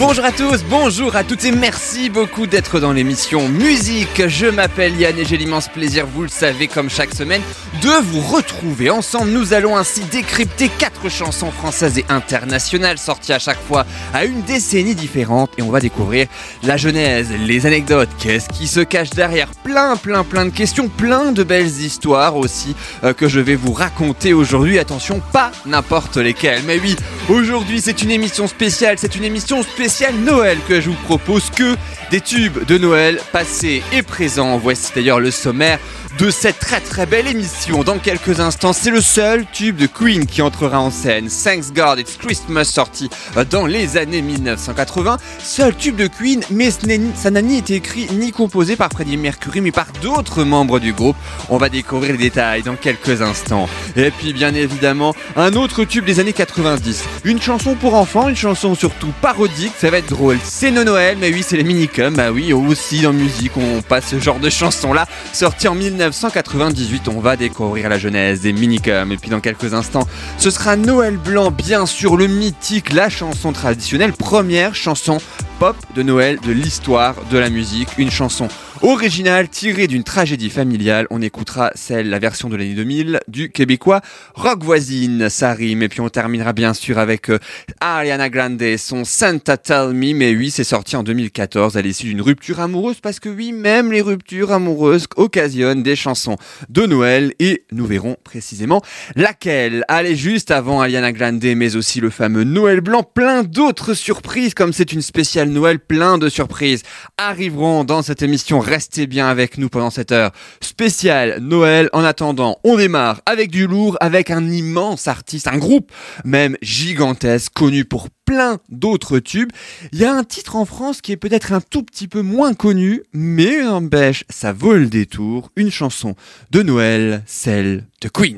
Bonjour 0.00 0.24
à 0.24 0.32
tous, 0.32 0.64
bonjour 0.64 1.14
à 1.14 1.24
toutes 1.24 1.44
et 1.44 1.52
merci 1.52 2.08
beaucoup 2.08 2.46
d'être 2.46 2.80
dans 2.80 2.90
l'émission 2.90 3.50
Musique. 3.50 4.28
Je 4.28 4.46
m'appelle 4.46 4.98
Yann 4.98 5.18
et 5.18 5.26
j'ai 5.26 5.36
l'immense 5.36 5.68
plaisir, 5.68 6.06
vous 6.06 6.22
le 6.22 6.28
savez, 6.28 6.68
comme 6.68 6.88
chaque 6.88 7.12
semaine, 7.12 7.42
de 7.82 8.02
vous 8.04 8.22
retrouver. 8.22 8.88
Ensemble, 8.88 9.30
nous 9.30 9.52
allons 9.52 9.76
ainsi 9.76 10.00
décrypter 10.04 10.70
quatre 10.70 11.10
chansons 11.10 11.50
françaises 11.50 11.98
et 11.98 12.06
internationales 12.08 12.96
sorties 12.96 13.34
à 13.34 13.38
chaque 13.38 13.60
fois 13.60 13.84
à 14.14 14.24
une 14.24 14.40
décennie 14.40 14.94
différente 14.94 15.50
et 15.58 15.62
on 15.62 15.70
va 15.70 15.80
découvrir 15.80 16.28
la 16.62 16.78
genèse, 16.78 17.28
les 17.38 17.66
anecdotes, 17.66 18.08
qu'est-ce 18.18 18.48
qui 18.48 18.68
se 18.68 18.80
cache 18.80 19.10
derrière, 19.10 19.50
plein, 19.64 19.96
plein, 19.96 20.24
plein 20.24 20.46
de 20.46 20.50
questions, 20.50 20.88
plein 20.88 21.30
de 21.30 21.42
belles 21.42 21.66
histoires 21.66 22.36
aussi 22.36 22.74
euh, 23.04 23.12
que 23.12 23.28
je 23.28 23.38
vais 23.38 23.54
vous 23.54 23.74
raconter 23.74 24.32
aujourd'hui. 24.32 24.78
Attention, 24.78 25.20
pas 25.30 25.52
n'importe 25.66 26.16
lesquelles, 26.16 26.62
mais 26.66 26.80
oui, 26.82 26.96
aujourd'hui 27.28 27.82
c'est 27.82 28.00
une 28.00 28.10
émission 28.10 28.46
spéciale, 28.46 28.96
c'est 28.98 29.14
une 29.14 29.24
émission 29.24 29.62
spéciale 29.62 29.89
Noël 30.24 30.58
que 30.68 30.80
je 30.80 30.88
vous 30.88 30.96
propose 31.04 31.50
que 31.50 31.76
des 32.10 32.20
tubes 32.20 32.64
de 32.64 32.78
Noël 32.78 33.20
passés 33.32 33.82
et 33.92 34.02
présents. 34.02 34.56
Voici 34.56 34.92
d'ailleurs 34.94 35.18
le 35.18 35.30
sommaire 35.30 35.78
de 36.18 36.30
cette 36.30 36.58
très 36.58 36.80
très 36.80 37.06
belle 37.06 37.26
émission. 37.26 37.84
Dans 37.84 37.98
quelques 37.98 38.40
instants, 38.40 38.72
c'est 38.72 38.90
le 38.90 39.00
seul 39.00 39.46
tube 39.52 39.76
de 39.76 39.86
Queen 39.86 40.26
qui 40.26 40.42
entrera 40.42 40.80
en 40.80 40.90
scène. 40.90 41.28
Thanks 41.28 41.72
God 41.72 41.98
It's 41.98 42.16
Christmas 42.16 42.64
sorti 42.64 43.08
dans 43.50 43.66
les 43.66 43.96
années 43.96 44.22
1980. 44.22 45.18
Seul 45.38 45.76
tube 45.76 45.96
de 45.96 46.08
Queen, 46.08 46.42
mais 46.50 46.70
ça 46.70 47.30
n'a 47.30 47.42
ni 47.42 47.58
été 47.58 47.74
écrit 47.74 48.08
ni 48.12 48.32
composé 48.32 48.76
par 48.76 48.90
Freddie 48.90 49.16
Mercury, 49.16 49.60
mais 49.60 49.70
par 49.70 49.86
d'autres 50.02 50.42
membres 50.44 50.80
du 50.80 50.92
groupe. 50.92 51.16
On 51.48 51.58
va 51.58 51.68
découvrir 51.68 52.12
les 52.12 52.18
détails 52.18 52.62
dans 52.62 52.76
quelques 52.76 53.22
instants. 53.22 53.68
Et 53.96 54.10
puis 54.10 54.32
bien 54.32 54.54
évidemment, 54.54 55.14
un 55.36 55.52
autre 55.54 55.84
tube 55.84 56.04
des 56.04 56.18
années 56.20 56.32
90. 56.32 57.04
Une 57.24 57.40
chanson 57.40 57.76
pour 57.76 57.94
enfants, 57.94 58.28
une 58.28 58.36
chanson 58.36 58.74
surtout 58.74 59.12
parodique, 59.22 59.72
ça 59.78 59.90
va 59.90 59.98
être 59.98 60.08
drôle. 60.08 60.38
C'est 60.42 60.70
No 60.70 60.84
Noël, 60.84 61.16
mais 61.20 61.32
oui, 61.32 61.44
c'est 61.46 61.56
les 61.56 61.64
minicums. 61.64 62.14
Bah 62.14 62.32
oui, 62.32 62.52
aussi 62.52 63.06
en 63.06 63.12
musique, 63.12 63.52
on 63.56 63.80
passe 63.82 64.08
ce 64.08 64.18
genre 64.18 64.38
de 64.38 64.50
chanson 64.50 64.92
là, 64.92 65.06
sorti 65.32 65.68
en 65.68 65.74
1990. 65.74 65.99
1998, 66.08 67.08
on 67.08 67.20
va 67.20 67.36
découvrir 67.36 67.88
la 67.88 67.98
genèse 67.98 68.40
des 68.40 68.52
minicums. 68.52 69.12
Et 69.12 69.16
puis 69.16 69.30
dans 69.30 69.40
quelques 69.40 69.74
instants, 69.74 70.06
ce 70.38 70.50
sera 70.50 70.76
Noël 70.76 71.18
Blanc, 71.18 71.50
bien 71.50 71.84
sûr, 71.84 72.16
le 72.16 72.26
mythique, 72.26 72.92
la 72.92 73.08
chanson 73.08 73.52
traditionnelle, 73.52 74.12
première 74.12 74.74
chanson 74.74 75.18
pop 75.58 75.76
de 75.94 76.02
Noël 76.02 76.38
de 76.40 76.52
l'histoire 76.52 77.14
de 77.30 77.38
la 77.38 77.50
musique. 77.50 77.88
Une 77.98 78.10
chanson 78.10 78.48
originale 78.82 79.48
tirée 79.48 79.86
d'une 79.86 80.04
tragédie 80.04 80.48
familiale. 80.48 81.06
On 81.10 81.20
écoutera 81.20 81.70
celle, 81.74 82.08
la 82.08 82.18
version 82.18 82.48
de 82.48 82.56
l'année 82.56 82.74
2000 82.74 83.20
du 83.28 83.50
québécois 83.50 84.00
Rock 84.34 84.62
Voisine, 84.64 85.28
ça 85.28 85.52
rime. 85.52 85.82
Et 85.82 85.88
puis 85.88 86.00
on 86.00 86.08
terminera 86.08 86.52
bien 86.52 86.72
sûr 86.72 86.98
avec 86.98 87.30
euh, 87.30 87.38
Ariana 87.80 88.30
Grande, 88.30 88.62
son 88.78 89.04
Santa 89.04 89.56
Tell 89.56 89.92
Me. 89.92 90.14
Mais 90.14 90.34
oui, 90.34 90.50
c'est 90.50 90.64
sorti 90.64 90.96
en 90.96 91.02
2014 91.02 91.76
à 91.76 91.82
l'issue 91.82 92.06
d'une 92.06 92.22
rupture 92.22 92.60
amoureuse 92.60 93.00
parce 93.00 93.20
que 93.20 93.28
oui, 93.28 93.52
même 93.52 93.92
les 93.92 94.00
ruptures 94.00 94.52
amoureuses 94.52 95.06
occasionnent 95.16 95.82
des 95.82 95.96
chansons 95.96 96.36
de 96.68 96.86
Noël 96.86 97.34
et 97.38 97.64
nous 97.72 97.86
verrons 97.86 98.16
précisément 98.24 98.80
laquelle. 99.14 99.84
Allez, 99.88 100.16
juste 100.16 100.50
avant 100.50 100.80
Ariana 100.80 101.12
Grande, 101.12 101.44
mais 101.56 101.76
aussi 101.76 102.00
le 102.00 102.10
fameux 102.10 102.44
Noël 102.44 102.80
Blanc, 102.80 103.02
plein 103.02 103.42
d'autres 103.42 103.94
surprises 103.94 104.54
comme 104.54 104.72
c'est 104.72 104.92
une 104.92 105.02
spéciale 105.02 105.50
Noël, 105.50 105.78
plein 105.78 106.16
de 106.16 106.28
surprises 106.28 106.82
arriveront 107.18 107.84
dans 107.84 108.02
cette 108.02 108.22
émission. 108.22 108.60
Restez 108.70 109.08
bien 109.08 109.26
avec 109.26 109.58
nous 109.58 109.68
pendant 109.68 109.90
cette 109.90 110.12
heure 110.12 110.30
spéciale 110.60 111.40
Noël. 111.40 111.88
En 111.92 112.04
attendant, 112.04 112.60
on 112.62 112.76
démarre 112.76 113.20
avec 113.26 113.50
du 113.50 113.66
lourd, 113.66 113.96
avec 113.98 114.30
un 114.30 114.48
immense 114.48 115.08
artiste, 115.08 115.48
un 115.48 115.58
groupe 115.58 115.90
même 116.24 116.56
gigantesque, 116.62 117.52
connu 117.52 117.84
pour 117.84 118.10
plein 118.24 118.60
d'autres 118.68 119.18
tubes. 119.18 119.50
Il 119.90 119.98
y 119.98 120.04
a 120.04 120.14
un 120.14 120.22
titre 120.22 120.54
en 120.54 120.66
France 120.66 121.00
qui 121.00 121.10
est 121.10 121.16
peut-être 121.16 121.52
un 121.52 121.60
tout 121.60 121.82
petit 121.82 122.06
peu 122.06 122.22
moins 122.22 122.54
connu, 122.54 123.02
mais 123.12 123.60
n'empêche, 123.60 124.22
ça 124.30 124.52
vaut 124.52 124.74
le 124.74 124.86
détour. 124.86 125.50
Une 125.56 125.72
chanson 125.72 126.14
de 126.52 126.62
Noël, 126.62 127.24
celle 127.26 127.86
de 128.00 128.08
Queen. 128.08 128.36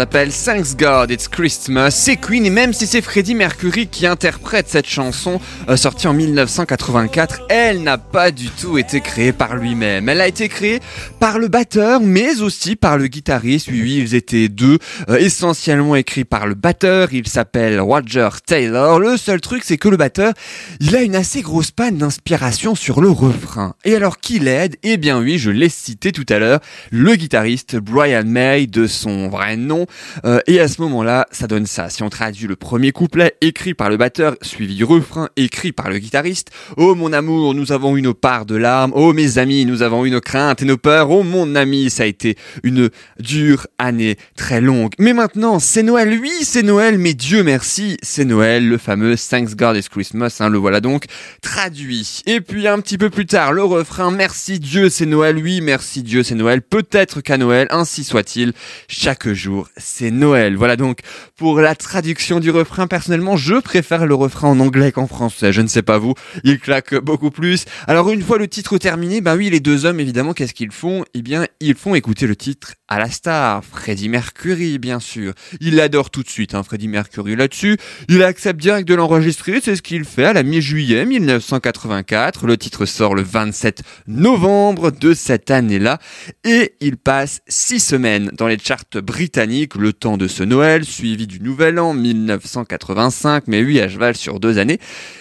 S'appelle 0.00 0.32
Thanks 0.32 0.78
God 0.78 1.10
It's 1.10 1.28
Christmas. 1.28 1.90
C'est 1.90 2.16
Queen 2.16 2.46
et 2.46 2.50
même 2.50 2.72
si 2.72 2.86
c'est 2.86 3.02
Freddie 3.02 3.34
Mercury 3.34 3.86
qui 3.86 4.06
interprète 4.06 4.66
cette 4.66 4.88
chanson 4.88 5.42
euh, 5.68 5.76
sortie 5.76 6.06
en 6.08 6.14
1984, 6.14 7.42
elle 7.50 7.82
n'a 7.82 7.98
pas 7.98 8.30
du 8.30 8.48
tout 8.48 8.78
été 8.78 9.02
créée 9.02 9.32
par 9.32 9.56
lui-même. 9.56 10.08
Elle 10.08 10.22
a 10.22 10.26
été 10.26 10.48
créée 10.48 10.80
par 11.18 11.38
le 11.38 11.48
batteur 11.48 12.00
mais 12.00 12.40
aussi 12.40 12.76
par 12.76 12.96
le 12.96 13.08
guitariste. 13.08 13.68
Oui, 13.70 13.82
oui, 13.82 13.96
ils 13.98 14.14
étaient 14.14 14.48
deux, 14.48 14.78
euh, 15.10 15.18
essentiellement 15.18 15.96
écrits 15.96 16.24
par 16.24 16.46
le 16.46 16.54
batteur. 16.54 17.12
Il 17.12 17.28
s'appelle 17.28 17.78
Roger 17.78 18.30
Taylor. 18.46 19.00
Le 19.00 19.18
seul 19.18 19.42
truc 19.42 19.64
c'est 19.66 19.76
que 19.76 19.90
le 19.90 19.98
batteur, 19.98 20.32
il 20.80 20.96
a 20.96 21.02
une 21.02 21.14
assez 21.14 21.42
grosse 21.42 21.72
panne 21.72 21.98
d'inspiration 21.98 22.74
sur 22.74 23.02
le 23.02 23.10
refrain. 23.10 23.74
Et 23.84 23.96
alors 23.96 24.18
qui 24.18 24.38
l'aide? 24.38 24.76
Eh 24.82 24.96
bien 24.96 25.20
oui, 25.20 25.36
je 25.36 25.50
l'ai 25.50 25.68
cité 25.68 26.10
tout 26.10 26.26
à 26.30 26.38
l'heure, 26.38 26.60
le 26.90 27.16
guitariste 27.16 27.76
Brian 27.76 28.24
May 28.24 28.66
de 28.66 28.86
son 28.86 29.28
vrai 29.28 29.58
nom 29.58 29.86
euh, 30.24 30.40
et 30.46 30.60
à 30.60 30.68
ce 30.68 30.80
moment-là, 30.82 31.26
ça 31.30 31.46
donne 31.46 31.66
ça. 31.66 31.88
Si 31.88 32.02
on 32.02 32.10
traduit 32.10 32.46
le 32.46 32.56
premier 32.56 32.92
couplet 32.92 33.36
écrit 33.40 33.74
par 33.74 33.90
le 33.90 33.96
batteur, 33.96 34.36
suivi 34.42 34.74
du 34.74 34.84
refrain 34.84 35.28
écrit 35.36 35.72
par 35.72 35.90
le 35.90 35.98
guitariste. 35.98 36.50
Oh 36.76 36.94
mon 36.94 37.12
amour, 37.12 37.54
nous 37.54 37.72
avons 37.72 37.96
eu 37.96 38.02
nos 38.02 38.14
parts 38.14 38.46
de 38.46 38.56
larmes. 38.56 38.92
Oh 38.94 39.12
mes 39.12 39.38
amis, 39.38 39.64
nous 39.64 39.82
avons 39.82 40.04
eu 40.04 40.10
nos 40.10 40.20
craintes 40.20 40.62
et 40.62 40.64
nos 40.64 40.76
peurs. 40.76 41.10
Oh 41.10 41.22
mon 41.22 41.54
ami, 41.54 41.90
ça 41.90 42.04
a 42.04 42.06
été 42.06 42.36
une 42.62 42.90
dure 43.18 43.66
année 43.78 44.16
très 44.36 44.60
longue. 44.60 44.92
Mais 44.98 45.12
maintenant, 45.12 45.58
c'est 45.58 45.82
Noël. 45.82 46.18
Oui, 46.20 46.32
c'est 46.42 46.62
Noël, 46.62 46.98
mais 46.98 47.14
Dieu 47.14 47.42
merci, 47.42 47.96
c'est 48.02 48.24
Noël. 48.24 48.68
Le 48.68 48.78
fameux 48.78 49.16
Thanks 49.16 49.54
God 49.54 49.76
is 49.76 49.88
Christmas. 49.90 50.36
Hein, 50.40 50.48
le 50.48 50.58
voilà 50.58 50.80
donc 50.80 51.04
traduit. 51.42 52.22
Et 52.26 52.40
puis 52.40 52.66
un 52.66 52.80
petit 52.80 52.98
peu 52.98 53.10
plus 53.10 53.26
tard, 53.26 53.52
le 53.52 53.64
refrain 53.64 54.10
Merci 54.10 54.58
Dieu, 54.58 54.88
c'est 54.88 55.06
Noël. 55.06 55.36
Oui, 55.38 55.60
merci 55.60 56.02
Dieu, 56.02 56.22
c'est 56.22 56.34
Noël. 56.34 56.62
Peut-être 56.62 57.20
qu'à 57.20 57.38
Noël, 57.38 57.66
ainsi 57.70 58.04
soit-il, 58.04 58.52
chaque 58.88 59.28
jour 59.32 59.68
c'est 59.80 60.10
Noël. 60.10 60.56
Voilà 60.56 60.76
donc 60.76 61.00
pour 61.36 61.60
la 61.60 61.74
traduction 61.74 62.40
du 62.40 62.50
refrain. 62.50 62.86
Personnellement, 62.86 63.36
je 63.36 63.56
préfère 63.56 64.06
le 64.06 64.14
refrain 64.14 64.48
en 64.48 64.60
anglais 64.60 64.92
qu'en 64.92 65.06
français. 65.06 65.52
Je 65.52 65.60
ne 65.60 65.66
sais 65.66 65.82
pas 65.82 65.98
vous, 65.98 66.14
il 66.44 66.58
claque 66.58 66.94
beaucoup 66.94 67.30
plus. 67.30 67.64
Alors 67.86 68.10
une 68.10 68.22
fois 68.22 68.38
le 68.38 68.48
titre 68.48 68.78
terminé, 68.78 69.20
bah 69.20 69.34
oui, 69.36 69.50
les 69.50 69.60
deux 69.60 69.86
hommes 69.86 70.00
évidemment, 70.00 70.32
qu'est-ce 70.32 70.54
qu'ils 70.54 70.72
font? 70.72 71.04
Eh 71.14 71.22
bien, 71.22 71.46
ils 71.60 71.74
font 71.74 71.94
écouter 71.94 72.26
le 72.26 72.36
titre 72.36 72.74
à 72.90 72.98
la 72.98 73.08
star, 73.08 73.64
Freddie 73.64 74.08
Mercury 74.08 74.78
bien 74.78 74.98
sûr. 74.98 75.32
Il 75.60 75.76
l'adore 75.76 76.10
tout 76.10 76.24
de 76.24 76.28
suite, 76.28 76.54
hein, 76.54 76.64
Freddie 76.64 76.88
Mercury 76.88 77.36
là-dessus. 77.36 77.78
Il 78.08 78.22
accepte 78.24 78.60
direct 78.60 78.86
de 78.88 78.94
l'enregistrer, 78.94 79.60
c'est 79.62 79.76
ce 79.76 79.82
qu'il 79.82 80.04
fait 80.04 80.24
à 80.24 80.32
la 80.32 80.42
mi-juillet 80.42 81.06
1984. 81.06 82.46
Le 82.46 82.56
titre 82.56 82.86
sort 82.86 83.14
le 83.14 83.22
27 83.22 83.82
novembre 84.08 84.90
de 84.90 85.14
cette 85.14 85.52
année-là 85.52 85.98
et 86.44 86.74
il 86.80 86.96
passe 86.96 87.40
six 87.46 87.78
semaines 87.78 88.30
dans 88.32 88.48
les 88.48 88.58
charts 88.58 88.84
britanniques 89.02 89.76
le 89.76 89.92
temps 89.92 90.16
de 90.16 90.26
ce 90.26 90.42
Noël, 90.42 90.84
suivi 90.84 91.28
du 91.28 91.40
Nouvel 91.40 91.78
An 91.78 91.94
1985, 91.94 93.44
mais 93.46 93.62
oui, 93.62 93.80
à 93.80 93.88
cheval 93.88 94.16
sur 94.16 94.40
deux 94.40 94.58
années. 94.58 94.80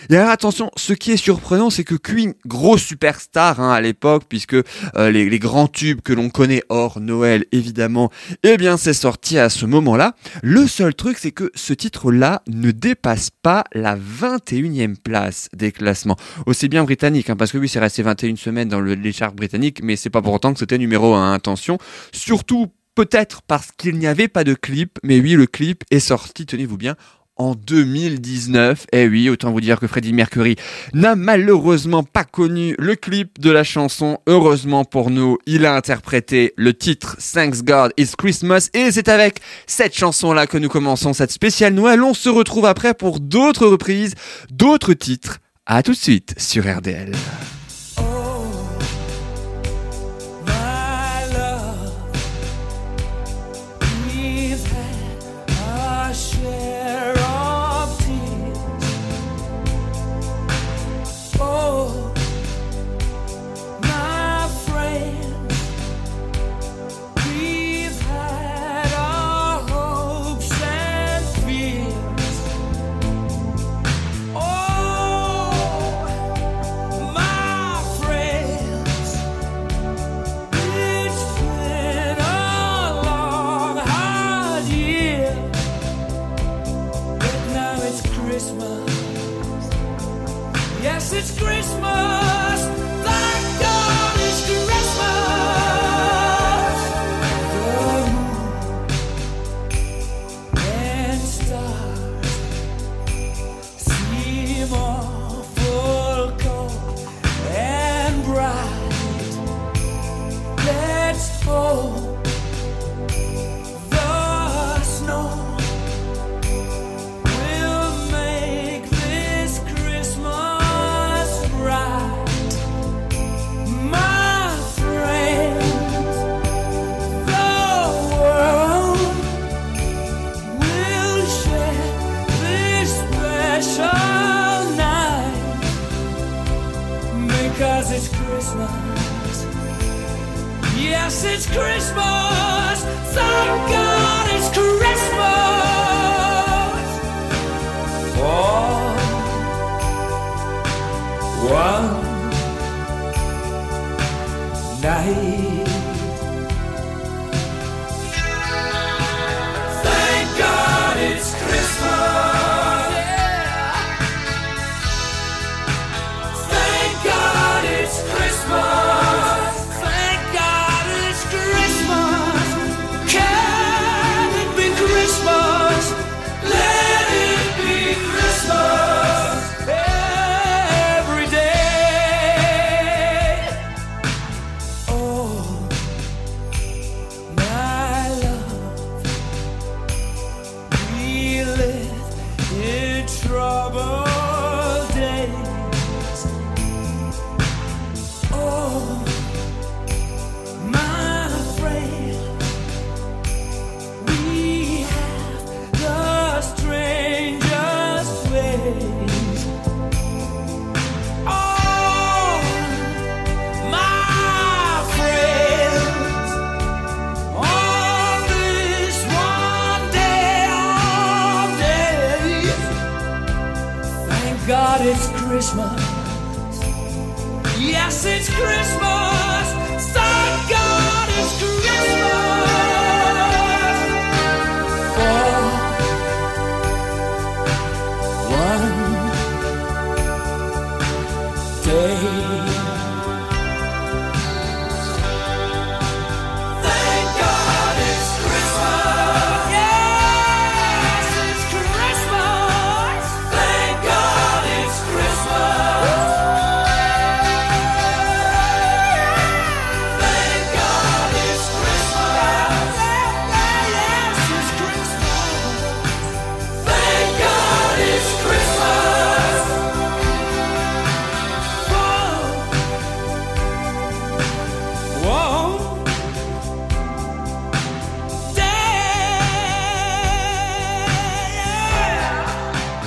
Et 0.10 0.16
alors 0.16 0.32
attention, 0.32 0.72
ce 0.76 0.94
qui 0.94 1.12
est 1.12 1.18
surprenant, 1.18 1.70
c'est 1.70 1.84
que 1.84 1.96
Queen, 1.96 2.34
gros 2.48 2.80
superstar 2.80 3.60
hein, 3.60 3.72
à 3.72 3.82
l'époque, 3.82 4.24
puisque 4.28 4.56
euh, 4.56 5.12
les, 5.12 5.40
grands 5.40 5.68
tubes 5.68 6.02
que 6.02 6.14
l'on 6.14 6.30
connaît 6.30 6.64
hors 6.70 7.00
Noël, 7.00 7.46
évidemment, 7.60 8.10
eh 8.44 8.58
bien 8.58 8.78
c'est 8.78 8.94
sorti 8.94 9.38
à 9.38 9.50
ce 9.50 9.66
moment-là. 9.68 10.16
Le 10.42 10.66
seul 10.68 10.96
truc, 10.96 11.18
c'est 11.20 11.32
que 11.32 11.52
ce 11.54 11.74
titre-là 11.74 12.42
ne 12.48 12.72
dépasse 12.72 13.30
pas 13.30 13.64
la 13.74 13.96
21e 13.96 14.96
place 14.96 15.50
des 15.56 15.72
classements. 15.72 16.18
Aussi 16.48 16.68
bien 16.68 16.84
britannique, 16.84 17.30
hein, 17.30 17.36
parce 17.36 17.52
que 17.52 17.58
oui, 17.58 17.70
c'est 17.70 17.80
resté 17.80 18.02
21 18.02 18.36
semaines 18.36 18.70
dans 18.70 18.82
le, 18.82 18.96
les 18.96 19.12
charts 19.12 19.34
britanniques, 19.34 19.82
mais 19.84 19.96
c'est 19.96 20.10
pas 20.10 20.22
pour 20.22 20.34
autant 20.34 20.54
que 20.54 20.60
c'était 20.60 20.78
numéro 20.78 21.14
1, 21.14 21.34
attention. 21.34 21.78
Surtout 22.12 22.72
Peut-être 22.96 23.44
parce 23.44 23.72
qu'il 23.72 23.98
n'y 23.98 24.08
avait 24.08 24.28
pas 24.28 24.44
de 24.44 24.54
clip, 24.54 25.00
mais 25.04 25.22
oui, 25.22 25.32
le 25.32 25.48
clip 25.48 25.86
est 25.90 26.02
sorti, 26.02 26.46
tenez-vous 26.46 26.76
bien, 26.76 26.98
en 27.40 27.56
2019. 27.56 28.86
Eh 28.92 29.08
oui, 29.08 29.30
autant 29.30 29.52
vous 29.52 29.62
dire 29.62 29.80
que 29.80 29.88
Freddie 29.88 30.14
Mercury 30.14 30.56
n'a 30.94 31.16
malheureusement 31.16 32.04
pas 32.04 32.24
connu 32.24 32.76
le 32.78 32.96
clip 32.96 33.40
de 33.40 33.50
la 33.50 33.64
chanson. 33.64 34.20
Heureusement 34.28 34.86
pour 34.86 35.10
nous, 35.10 35.40
il 35.48 35.66
a 35.66 35.76
interprété 35.76 36.54
le 36.58 36.74
titre 36.74 37.18
Thanks 37.34 37.64
God 37.64 37.92
It's 37.98 38.16
Christmas 38.16 38.70
et 38.74 38.92
c'est 38.92 39.10
avec 39.10 39.40
cette 39.66 39.96
chanson-là 39.96 40.46
que 40.46 40.58
nous 40.58 40.70
commençons 40.70 41.14
cette 41.14 41.32
spéciale 41.32 41.74
Noël. 41.74 42.04
On 42.04 42.14
se 42.14 42.30
retrouve 42.30 42.66
après 42.66 42.94
pour 42.94 43.20
d'autres 43.20 43.66
reprises, 43.66 44.14
d'autres 44.52 44.94
titres. 44.94 45.40
À 45.66 45.82
tout 45.82 45.92
de 45.92 45.98
suite 45.98 46.36
sur 46.38 46.64
RDL. 46.66 47.12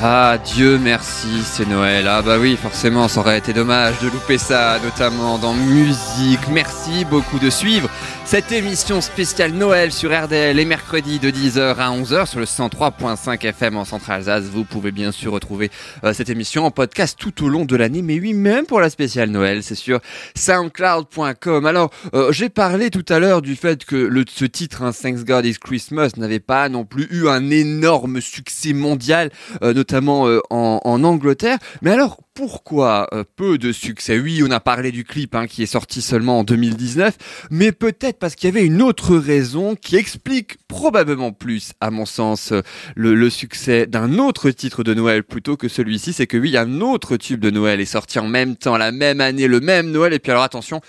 Ah, 0.04 0.37
Dieu 0.37 0.78
merci, 0.78 1.44
c'est 1.44 1.68
Noël. 1.68 2.09
Ah 2.09 2.23
bah 2.23 2.37
oui, 2.40 2.56
forcément, 2.56 3.06
ça 3.06 3.21
aurait 3.21 3.38
été 3.38 3.52
dommage 3.52 4.00
de 4.00 4.09
louper 4.09 4.37
ça, 4.37 4.80
notamment 4.82 5.38
dans 5.38 5.54
musique. 5.54 6.40
Merci 6.50 7.04
beaucoup 7.04 7.38
de 7.38 7.49
suivre 7.49 7.88
cette 8.25 8.50
émission 8.50 9.00
spéciale 9.00 9.52
Noël 9.52 9.92
sur 9.92 10.11
RDL 10.11 10.56
les 10.56 10.64
mercredis 10.64 11.18
de 11.18 11.30
10h 11.30 11.76
à 11.76 11.90
11h 11.90 12.26
sur 12.26 12.40
le 12.40 12.47
103.5 12.47 13.47
FM 13.47 13.76
en 13.76 13.85
Centre-Alsace. 13.85 14.44
Vous 14.44 14.64
pouvez 14.64 14.90
bien 14.90 15.12
sûr 15.12 15.32
retrouver 15.32 15.71
euh, 16.02 16.14
cette 16.14 16.30
émission 16.30 16.64
en 16.64 16.71
podcast 16.71 17.18
tout 17.21 17.44
au 17.44 17.49
long 17.49 17.64
de 17.64 17.76
l'année, 17.76 18.00
mais 18.00 18.18
oui, 18.18 18.32
même 18.32 18.64
pour 18.64 18.80
la 18.80 18.90
spéciale 18.90 19.28
Noël, 19.28 19.62
c'est 19.62 19.75
sur 19.75 20.00
soundcloud.com. 20.35 21.66
Alors, 21.66 21.90
euh, 22.14 22.32
j'ai 22.32 22.49
parlé 22.49 22.90
tout 22.90 23.04
à 23.09 23.18
l'heure 23.18 23.42
du 23.42 23.54
fait 23.54 23.85
que 23.85 23.97
le, 23.97 24.25
ce 24.26 24.47
titre, 24.47 24.82
hein, 24.82 24.92
Thanks 24.92 25.25
God 25.25 25.44
is 25.44 25.59
Christmas, 25.61 26.12
n'avait 26.16 26.40
pas 26.40 26.68
non 26.71 26.85
plus 26.85 27.09
eu 27.11 27.28
un 27.28 27.50
énorme 27.50 28.21
succès 28.21 28.73
mondial, 28.73 29.30
euh, 29.62 29.75
notamment 29.75 29.91
euh, 30.26 30.40
en, 30.50 30.80
en 30.84 31.04
Angleterre. 31.04 31.58
Mais 31.82 31.90
alors, 31.92 32.18
pourquoi 32.34 33.08
euh, 33.12 33.24
peu 33.36 33.58
de 33.58 33.72
succès? 33.72 34.18
Oui, 34.18 34.42
on 34.46 34.50
a 34.50 34.60
parlé 34.60 34.90
du 34.90 35.04
clip 35.04 35.34
hein, 35.34 35.46
qui 35.46 35.62
est 35.62 35.66
sorti 35.66 36.00
seulement 36.00 36.40
en 36.40 36.44
2019, 36.44 37.48
mais 37.50 37.72
peut-être 37.72 38.18
parce 38.18 38.34
qu'il 38.34 38.48
y 38.48 38.52
avait 38.56 38.64
une 38.64 38.80
autre 38.80 39.16
raison 39.16 39.76
qui 39.76 39.96
explique 39.96 40.56
probablement 40.66 41.32
plus, 41.32 41.72
à 41.80 41.90
mon 41.90 42.06
sens, 42.06 42.52
euh, 42.52 42.62
le, 42.96 43.28
succès 43.30 43.86
d'un 43.86 44.18
autre 44.18 44.50
titre 44.50 44.82
de 44.82 44.94
Noël 44.94 45.24
plutôt 45.24 45.56
que 45.56 45.68
celui-ci. 45.68 46.12
C'est 46.12 46.26
que 46.26 46.36
oui, 46.36 46.56
un 46.56 46.80
autre 46.80 47.16
tube 47.16 47.40
de 47.40 47.50
Noël 47.50 47.80
est 47.80 47.84
sorti 47.84 48.18
en 48.18 48.28
même 48.28 48.56
temps, 48.56 48.76
la 48.76 48.92
même 48.92 49.20
année, 49.20 49.46
le 49.46 49.60
même 49.60 49.90
Noël. 49.90 50.12
Et 50.12 50.18
puis 50.18 50.32
alors 50.32 50.42
attention, 50.42 50.80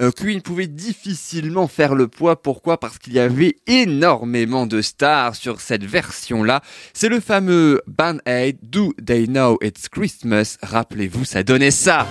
euh, 0.00 0.10
Queen 0.10 0.40
pouvait 0.40 0.68
difficilement 0.68 1.66
faire 1.68 1.94
le 1.94 2.08
poids. 2.08 2.40
Pourquoi? 2.40 2.78
Parce 2.78 2.98
qu'il 2.98 3.12
y 3.12 3.18
avait 3.18 3.56
énormément 3.66 4.66
de 4.66 4.80
stars 4.80 5.34
sur 5.34 5.60
cette 5.60 5.84
version-là. 5.84 6.62
C'est 6.92 7.08
le 7.08 7.20
fameux 7.20 7.80
Band 7.86 8.18
Aid, 8.26 8.58
Do 8.62 8.94
They 9.04 9.26
Know 9.26 9.58
It's 9.62 9.88
Christmas 9.88 10.58
Rappelez-vous, 10.92 11.24
ça 11.24 11.42
donnait 11.42 11.70
ça. 11.70 12.06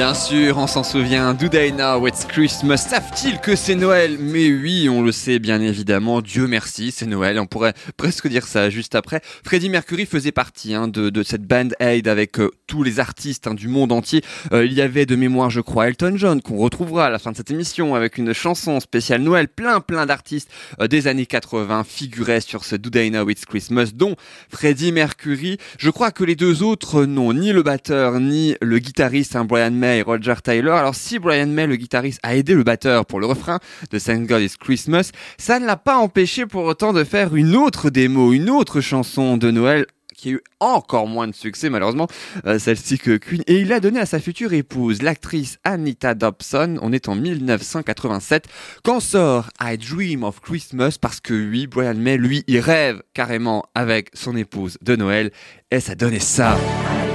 Bien 0.00 0.14
sûr, 0.14 0.56
on 0.56 0.66
s'en 0.66 0.82
souvient. 0.82 1.34
Do 1.34 1.46
they 1.48 1.72
know 1.72 2.06
it's 2.06 2.24
Christmas? 2.24 2.78
Savent-ils 2.78 3.38
que 3.38 3.54
c'est 3.54 3.74
Noël? 3.74 4.16
Mais 4.18 4.50
oui, 4.50 4.88
on 4.88 5.02
le 5.02 5.12
sait 5.12 5.38
bien 5.38 5.60
évidemment. 5.60 6.22
Dieu 6.22 6.46
merci, 6.46 6.90
c'est 6.90 7.04
Noël. 7.04 7.38
On 7.38 7.44
pourrait 7.44 7.74
presque 7.98 8.26
dire 8.26 8.46
ça 8.46 8.70
juste 8.70 8.94
après. 8.94 9.20
Freddie 9.44 9.68
Mercury 9.68 10.06
faisait 10.06 10.32
partie 10.32 10.72
hein, 10.72 10.88
de, 10.88 11.22
cette 11.22 11.42
band 11.42 11.68
aid 11.80 12.08
avec 12.08 12.40
euh, 12.40 12.50
tous 12.66 12.82
les 12.82 12.98
artistes 12.98 13.46
hein, 13.46 13.52
du 13.52 13.68
monde 13.68 13.92
entier. 13.92 14.22
Euh, 14.52 14.64
il 14.64 14.72
y 14.72 14.80
avait 14.80 15.04
de 15.04 15.16
mémoire, 15.16 15.50
je 15.50 15.60
crois, 15.60 15.88
Elton 15.88 16.14
John 16.16 16.40
qu'on 16.40 16.56
retrouvera 16.56 17.04
à 17.04 17.10
la 17.10 17.18
fin 17.18 17.32
de 17.32 17.36
cette 17.36 17.50
émission 17.50 17.94
avec 17.94 18.16
une 18.16 18.32
chanson 18.32 18.80
spéciale 18.80 19.20
Noël. 19.20 19.48
Plein, 19.48 19.80
plein 19.80 20.06
d'artistes 20.06 20.50
euh, 20.80 20.88
des 20.88 21.08
années 21.08 21.26
80 21.26 21.84
figuraient 21.84 22.40
sur 22.40 22.64
ce 22.64 22.74
Do 22.74 22.88
They 22.88 23.10
Know 23.10 23.28
It's 23.28 23.44
Christmas, 23.44 23.90
dont 23.92 24.16
Freddie 24.48 24.92
Mercury. 24.92 25.58
Je 25.78 25.90
crois 25.90 26.10
que 26.10 26.24
les 26.24 26.36
deux 26.36 26.62
autres 26.62 27.04
non, 27.04 27.34
ni 27.34 27.52
le 27.52 27.62
batteur 27.62 28.18
ni 28.18 28.56
le 28.62 28.78
guitariste 28.78 29.36
hein, 29.36 29.44
Brian 29.44 29.70
May 29.72 29.89
et 29.96 30.02
Roger 30.02 30.34
Taylor. 30.42 30.76
Alors 30.76 30.94
si 30.94 31.18
Brian 31.18 31.46
May, 31.46 31.66
le 31.66 31.76
guitariste, 31.76 32.20
a 32.22 32.36
aidé 32.36 32.54
le 32.54 32.62
batteur 32.62 33.06
pour 33.06 33.20
le 33.20 33.26
refrain 33.26 33.58
de 33.90 33.98
Thank 33.98 34.26
God 34.26 34.40
Christmas, 34.58 35.10
ça 35.38 35.58
ne 35.58 35.66
l'a 35.66 35.76
pas 35.76 35.96
empêché 35.96 36.46
pour 36.46 36.64
autant 36.64 36.92
de 36.92 37.04
faire 37.04 37.34
une 37.34 37.56
autre 37.56 37.90
démo, 37.90 38.32
une 38.32 38.50
autre 38.50 38.80
chanson 38.80 39.36
de 39.36 39.50
Noël 39.50 39.86
qui 40.20 40.28
a 40.28 40.32
eu 40.32 40.40
encore 40.60 41.06
moins 41.06 41.26
de 41.28 41.34
succès 41.34 41.70
malheureusement, 41.70 42.06
euh, 42.46 42.58
celle-ci 42.58 42.98
que 42.98 43.16
Queen. 43.16 43.42
Et 43.46 43.60
il 43.60 43.68
l'a 43.68 43.80
donné 43.80 43.98
à 43.98 44.06
sa 44.06 44.20
future 44.20 44.52
épouse, 44.52 45.02
l'actrice 45.02 45.58
Anita 45.64 46.14
Dobson. 46.14 46.78
On 46.82 46.92
est 46.92 47.08
en 47.08 47.14
1987 47.14 48.46
quand 48.84 49.00
sort 49.00 49.48
I 49.60 49.78
Dream 49.78 50.22
of 50.22 50.40
Christmas? 50.40 50.96
Parce 51.00 51.20
que 51.20 51.32
oui, 51.32 51.66
Brian 51.66 51.94
May, 51.94 52.18
lui, 52.18 52.44
il 52.46 52.60
rêve 52.60 53.02
carrément 53.14 53.64
avec 53.74 54.10
son 54.12 54.36
épouse 54.36 54.76
de 54.82 54.94
Noël 54.96 55.30
et 55.70 55.80
ça 55.80 55.94
donnait 55.94 56.18
ça. 56.18 56.58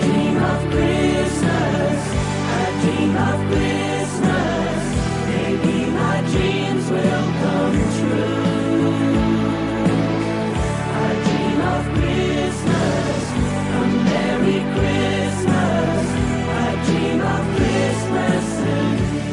dream 0.02 0.38
of 0.38 0.85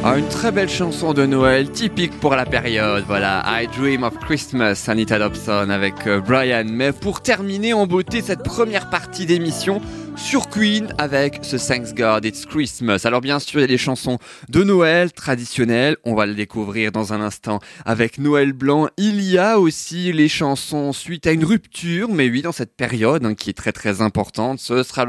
Ah, 0.05 0.19
une 0.19 0.27
très 0.27 0.51
belle 0.51 0.69
chanson 0.69 1.15
de 1.15 1.25
Noël, 1.27 1.71
typique 1.71 2.19
pour 2.19 2.35
la 2.35 2.45
période. 2.45 3.05
Voilà, 3.07 3.45
I 3.47 3.69
Dream 3.69 4.03
of 4.03 4.19
Christmas, 4.19 4.87
Anita 4.89 5.17
Dobson 5.17 5.71
avec 5.71 5.95
euh, 6.09 6.21
Brian. 6.21 6.65
Mais 6.67 6.91
pour 6.91 7.21
terminer 7.21 7.73
en 7.73 7.87
beauté 7.87 8.21
cette 8.21 8.43
première 8.43 8.91
partie 8.91 9.27
d'émission, 9.27 9.81
sur 10.17 10.49
Queen 10.49 10.95
avec 10.99 11.41
ce 11.43 11.57
Thanks 11.57 11.95
God 11.95 12.25
It's 12.25 12.47
Christmas. 12.47 13.03
Alors 13.05 13.21
bien 13.21 13.39
sûr, 13.39 13.61
il 13.61 13.63
y 13.63 13.65
a 13.65 13.69
des 13.69 13.79
chansons 13.79 14.19
de 14.49 14.63
Noël 14.63 15.13
traditionnelles, 15.13 15.97
on 16.05 16.15
va 16.15 16.27
le 16.27 16.35
découvrir 16.35 16.93
dans 16.93 17.13
un 17.13 17.21
instant 17.21 17.61
avec 17.85 18.19
Noël 18.19 18.53
Blanc. 18.53 18.89
Il 18.97 19.21
y 19.21 19.39
a 19.39 19.59
aussi 19.59 20.13
les 20.13 20.29
chansons 20.29 20.93
suite 20.93 21.27
à 21.27 21.33
une 21.33 21.45
rupture, 21.45 22.09
mais 22.11 22.29
oui, 22.29 22.43
dans 22.43 22.53
cette 22.53 22.77
période 22.77 23.25
hein, 23.25 23.35
qui 23.35 23.51
est 23.51 23.55
très 23.55 23.73
très 23.73 24.01
importante, 24.01 24.61
ce 24.61 24.83
sera 24.83 25.07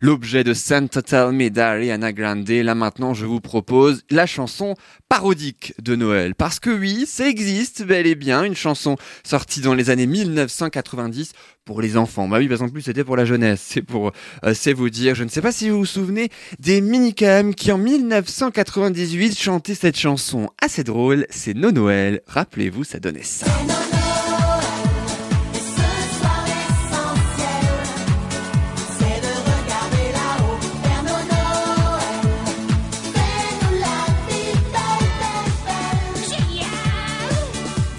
l'objet 0.00 0.44
de 0.44 0.54
Santa 0.54 1.02
Tell 1.02 1.32
Me 1.32 1.50
d'Ariana 1.50 2.12
Grande. 2.12 2.48
Là 2.48 2.74
maintenant, 2.74 3.14
je 3.14 3.26
vous 3.26 3.40
propose 3.40 4.02
la 4.10 4.26
chanson 4.26 4.74
parodique 5.14 5.74
de 5.80 5.94
Noël. 5.94 6.34
Parce 6.34 6.58
que 6.58 6.70
oui, 6.70 7.04
ça 7.06 7.28
existe 7.28 7.84
bel 7.84 8.04
et 8.06 8.16
bien, 8.16 8.42
une 8.42 8.56
chanson 8.56 8.96
sortie 9.22 9.60
dans 9.60 9.72
les 9.72 9.88
années 9.88 10.06
1990 10.08 11.32
pour 11.64 11.80
les 11.80 11.96
enfants. 11.96 12.26
Bah 12.26 12.38
oui, 12.38 12.48
parce 12.48 12.60
qu'en 12.60 12.68
plus 12.68 12.82
c'était 12.82 13.04
pour 13.04 13.16
la 13.16 13.24
jeunesse. 13.24 13.64
C'est 13.64 13.82
pour, 13.82 14.10
euh, 14.44 14.54
c'est 14.54 14.72
vous 14.72 14.90
dire. 14.90 15.14
Je 15.14 15.22
ne 15.22 15.28
sais 15.28 15.40
pas 15.40 15.52
si 15.52 15.70
vous 15.70 15.78
vous 15.78 15.86
souvenez 15.86 16.30
des 16.58 16.80
Minicam 16.80 17.54
qui 17.54 17.70
en 17.70 17.78
1998 17.78 19.38
chantaient 19.38 19.76
cette 19.76 19.96
chanson 19.96 20.50
assez 20.60 20.82
drôle. 20.82 21.26
C'est 21.30 21.54
No 21.54 21.70
Noël. 21.70 22.20
Rappelez-vous, 22.26 22.82
ça 22.82 22.98
donnait 22.98 23.22
ça. 23.22 23.46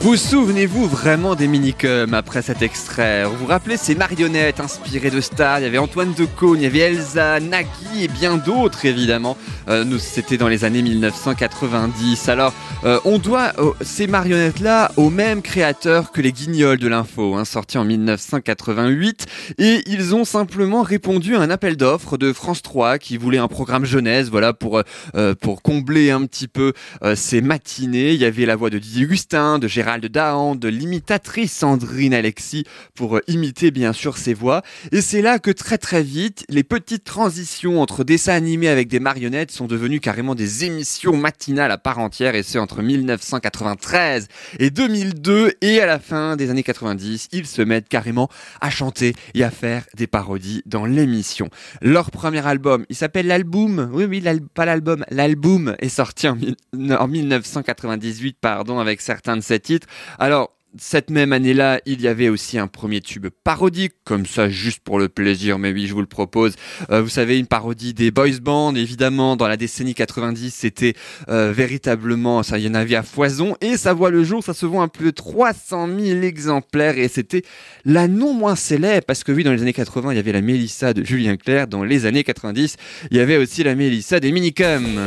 Vous 0.05 0.17
souvenez-vous 0.17 0.87
vraiment 0.87 1.33
des 1.33 1.47
minicums 1.47 2.13
après 2.13 2.43
cet 2.43 2.61
extrait? 2.61 3.25
Vous 3.25 3.37
vous 3.37 3.45
rappelez 3.47 3.75
ces 3.75 3.95
marionnettes 3.95 4.59
inspirées 4.59 5.09
de 5.09 5.19
stars? 5.19 5.61
Il 5.61 5.63
y 5.63 5.65
avait 5.65 5.79
Antoine 5.79 6.13
Decaune, 6.13 6.59
il 6.59 6.61
y 6.61 6.67
avait 6.67 6.77
Elsa, 6.77 7.39
Nagui 7.39 8.03
et 8.03 8.07
bien 8.07 8.37
d'autres 8.37 8.85
évidemment. 8.85 9.35
Euh, 9.67 9.97
c'était 9.97 10.37
dans 10.37 10.47
les 10.47 10.63
années 10.63 10.83
1990. 10.83 12.29
Alors, 12.29 12.53
euh, 12.85 12.99
on 13.03 13.17
doit 13.17 13.53
euh, 13.57 13.71
ces 13.81 14.05
marionnettes-là 14.05 14.91
au 14.95 15.09
même 15.09 15.41
créateur 15.41 16.11
que 16.11 16.21
les 16.21 16.31
Guignols 16.31 16.77
de 16.77 16.87
l'info, 16.87 17.33
hein, 17.33 17.43
sorti 17.43 17.79
en 17.79 17.83
1988, 17.83 19.25
et 19.57 19.81
ils 19.87 20.13
ont 20.13 20.23
simplement 20.23 20.83
répondu 20.83 21.35
à 21.35 21.41
un 21.41 21.49
appel 21.49 21.77
d'offres 21.77 22.17
de 22.17 22.31
France 22.31 22.61
3 22.61 22.99
qui 22.99 23.17
voulait 23.17 23.39
un 23.39 23.47
programme 23.47 23.85
jeunesse, 23.85 24.29
voilà 24.29 24.53
pour 24.53 24.83
euh, 25.15 25.33
pour 25.33 25.63
combler 25.63 26.11
un 26.11 26.25
petit 26.25 26.47
peu 26.47 26.73
ces 27.15 27.41
matinées. 27.41 28.13
Il 28.13 28.19
y 28.19 28.25
avait 28.25 28.45
la 28.45 28.55
voix 28.55 28.69
de 28.69 28.77
Didier 28.77 29.07
Gustin, 29.07 29.57
de 29.57 29.67
Gérald 29.95 30.11
Dahan, 30.11 30.55
de 30.55 30.67
l'imitatrice 30.67 31.53
Sandrine 31.53 32.13
Alexis 32.13 32.65
pour 32.95 33.15
euh, 33.15 33.21
imiter 33.27 33.71
bien 33.71 33.93
sûr 33.93 34.17
ses 34.17 34.33
voix. 34.33 34.61
Et 34.91 34.99
c'est 34.99 35.21
là 35.21 35.39
que 35.39 35.51
très 35.51 35.77
très 35.77 36.03
vite, 36.03 36.43
les 36.49 36.63
petites 36.63 37.05
transitions 37.05 37.81
entre 37.81 38.03
dessins 38.03 38.33
animés 38.33 38.67
avec 38.67 38.89
des 38.89 38.99
marionnettes 38.99 39.51
sont 39.51 39.67
devenues 39.67 40.01
carrément 40.01 40.35
des 40.35 40.65
émissions 40.65 41.15
matinales 41.15 41.71
à 41.71 41.77
part 41.77 41.99
entière 41.99 42.35
et 42.35 42.43
c'est 42.43 42.59
entre 42.59 42.81
1993 42.81 44.27
et 44.59 44.69
2002 44.69 45.53
et 45.61 45.79
à 45.79 45.85
la 45.85 45.99
fin 45.99 46.35
des 46.35 46.49
années 46.49 46.63
90, 46.63 47.29
ils 47.31 47.47
se 47.47 47.61
mettent 47.61 47.87
carrément 47.87 48.29
à 48.59 48.69
chanter 48.69 49.15
et 49.33 49.45
à 49.45 49.51
faire 49.51 49.85
des 49.95 50.07
parodies 50.07 50.61
dans 50.65 50.85
l'émission. 50.85 51.49
Leur 51.81 52.11
premier 52.11 52.45
album, 52.45 52.85
il 52.89 52.97
s'appelle 52.97 53.27
l'album, 53.27 53.89
oui 53.93 54.03
oui, 54.03 54.21
pas 54.53 54.65
l'album, 54.65 55.05
l'album 55.09 55.73
est 55.79 55.87
sorti 55.87 56.27
en, 56.27 56.37
en 56.73 57.07
1998 57.07 58.37
pardon 58.41 58.79
avec 58.79 58.99
certains 58.99 59.37
de 59.37 59.41
ses 59.41 59.59
titres. 59.61 59.84
Alors 60.19 60.55
cette 60.77 61.09
même 61.09 61.33
année-là, 61.33 61.79
il 61.85 62.01
y 62.01 62.07
avait 62.07 62.29
aussi 62.29 62.57
un 62.57 62.67
premier 62.67 63.01
tube 63.01 63.27
parodique, 63.43 63.93
comme 64.03 64.25
ça, 64.25 64.49
juste 64.49 64.79
pour 64.79 64.99
le 64.99 65.09
plaisir, 65.09 65.59
mais 65.59 65.71
oui, 65.71 65.87
je 65.87 65.93
vous 65.93 66.01
le 66.01 66.07
propose. 66.07 66.55
Euh, 66.89 67.01
vous 67.01 67.09
savez, 67.09 67.39
une 67.39 67.47
parodie 67.47 67.93
des 67.93 68.11
boys 68.11 68.39
bands, 68.41 68.75
évidemment, 68.75 69.35
dans 69.35 69.47
la 69.47 69.57
décennie 69.57 69.93
90, 69.93 70.53
c'était 70.53 70.93
euh, 71.29 71.51
véritablement, 71.51 72.43
ça, 72.43 72.57
y 72.57 72.67
en 72.67 72.73
avait 72.73 72.95
à 72.95 73.03
foison, 73.03 73.55
et 73.61 73.77
ça 73.77 73.93
voit 73.93 74.09
le 74.09 74.23
jour, 74.23 74.43
ça 74.43 74.53
se 74.53 74.65
vend 74.65 74.81
à 74.81 74.87
plus 74.87 75.05
de 75.05 75.11
300 75.11 75.87
000 75.97 76.21
exemplaires, 76.21 76.97
et 76.97 77.07
c'était 77.07 77.43
la 77.85 78.07
non 78.07 78.33
moins 78.33 78.55
célèbre, 78.55 79.05
parce 79.05 79.23
que 79.23 79.31
oui, 79.31 79.43
dans 79.43 79.53
les 79.53 79.61
années 79.61 79.73
80, 79.73 80.11
il 80.11 80.15
y 80.15 80.19
avait 80.19 80.33
la 80.33 80.41
Mélissa 80.41 80.93
de 80.93 81.03
Julien 81.03 81.37
Clerc, 81.37 81.67
dans 81.67 81.83
les 81.83 82.05
années 82.05 82.23
90, 82.23 82.75
il 83.11 83.17
y 83.17 83.19
avait 83.19 83.37
aussi 83.37 83.63
la 83.63 83.75
Mélissa 83.75 84.19
des 84.19 84.31
Minicums. 84.31 84.99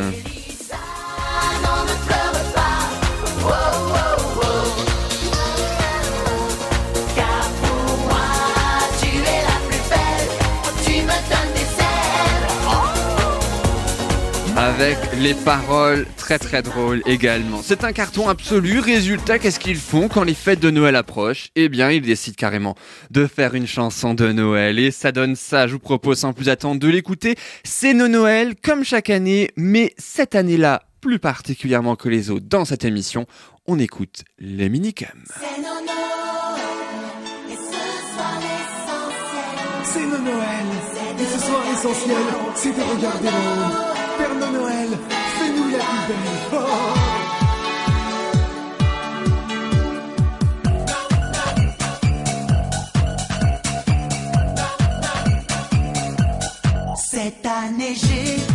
Avec 14.79 14.97
les 15.19 15.33
paroles 15.33 16.05
très 16.15 16.39
très 16.39 16.61
drôles 16.61 17.01
également. 17.05 17.59
C'est 17.61 17.83
un 17.83 17.91
carton 17.91 18.29
absolu. 18.29 18.79
Résultat, 18.79 19.37
qu'est-ce 19.37 19.59
qu'ils 19.59 19.75
font 19.75 20.07
quand 20.07 20.23
les 20.23 20.33
fêtes 20.33 20.61
de 20.61 20.69
Noël 20.69 20.95
approchent? 20.95 21.49
Eh 21.57 21.67
bien, 21.67 21.91
ils 21.91 22.01
décident 22.01 22.35
carrément 22.37 22.75
de 23.11 23.27
faire 23.27 23.55
une 23.55 23.67
chanson 23.67 24.13
de 24.13 24.31
Noël 24.31 24.79
et 24.79 24.91
ça 24.91 25.11
donne 25.11 25.35
ça. 25.35 25.67
Je 25.67 25.73
vous 25.73 25.79
propose 25.79 26.19
sans 26.19 26.31
plus 26.31 26.47
attendre 26.47 26.79
de 26.79 26.87
l'écouter. 26.87 27.35
C'est 27.65 27.93
nos 27.93 28.07
Noël 28.07 28.55
comme 28.55 28.85
chaque 28.85 29.09
année, 29.09 29.51
mais 29.57 29.93
cette 29.97 30.33
année-là 30.33 30.83
plus 31.01 31.19
particulièrement 31.19 31.97
que 31.97 32.07
les 32.07 32.29
autres 32.29 32.45
dans 32.47 32.63
cette 32.63 32.85
émission, 32.85 33.25
on 33.67 33.79
écoute 33.79 34.23
les 34.39 34.69
minicums. 34.69 35.07
C'est 35.27 35.57
nos 35.57 35.63
Noël, 35.63 36.23
et 37.49 37.55
ce 37.55 37.71
soir 38.15 38.39
l'essentiel, 38.39 39.83
C'est 39.83 40.05
nos 40.05 40.19
Noël. 40.19 40.65
Et 41.19 41.25
ce 41.25 41.39
soir, 41.45 41.61
l'essentiel, 41.69 42.15
c'est 42.55 42.71
de 42.71 42.81
regarder 42.81 43.27
le. 43.27 43.98
Père 44.19 44.35
Noël, 44.51 44.89
fais-nous 45.37 45.69
la 45.69 45.77
plus 45.77 46.03
belle. 46.09 46.39
Oh. 46.51 46.57
Cette 56.97 57.45
année 57.45 57.95
j'ai 57.95 58.48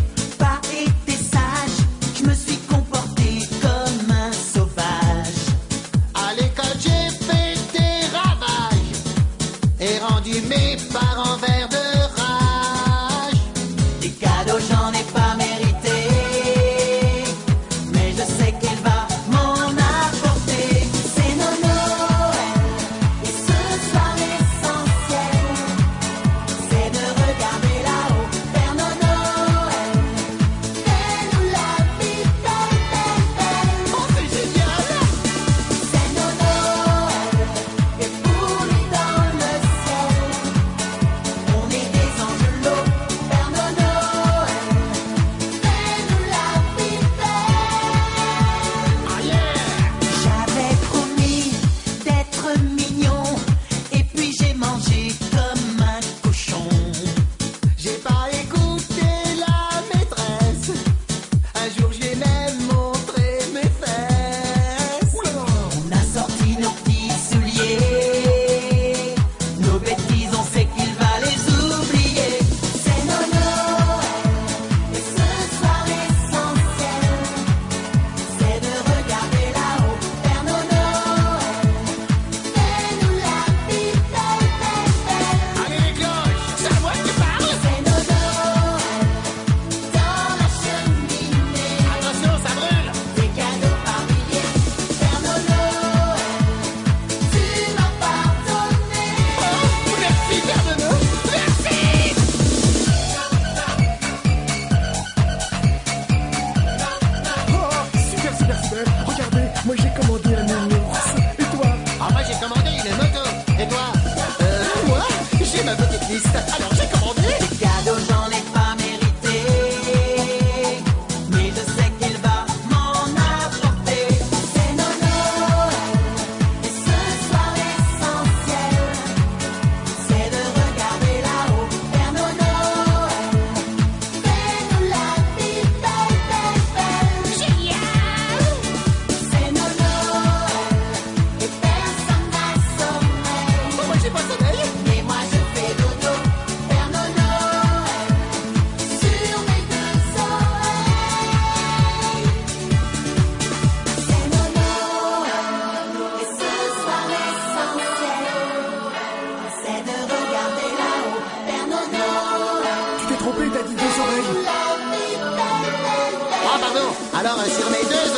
pardon. 167.25 167.41
Alors 167.41 167.51
euh, 167.51 167.61
sur 167.61 167.71
mes 167.71 167.85
deux 167.85 168.14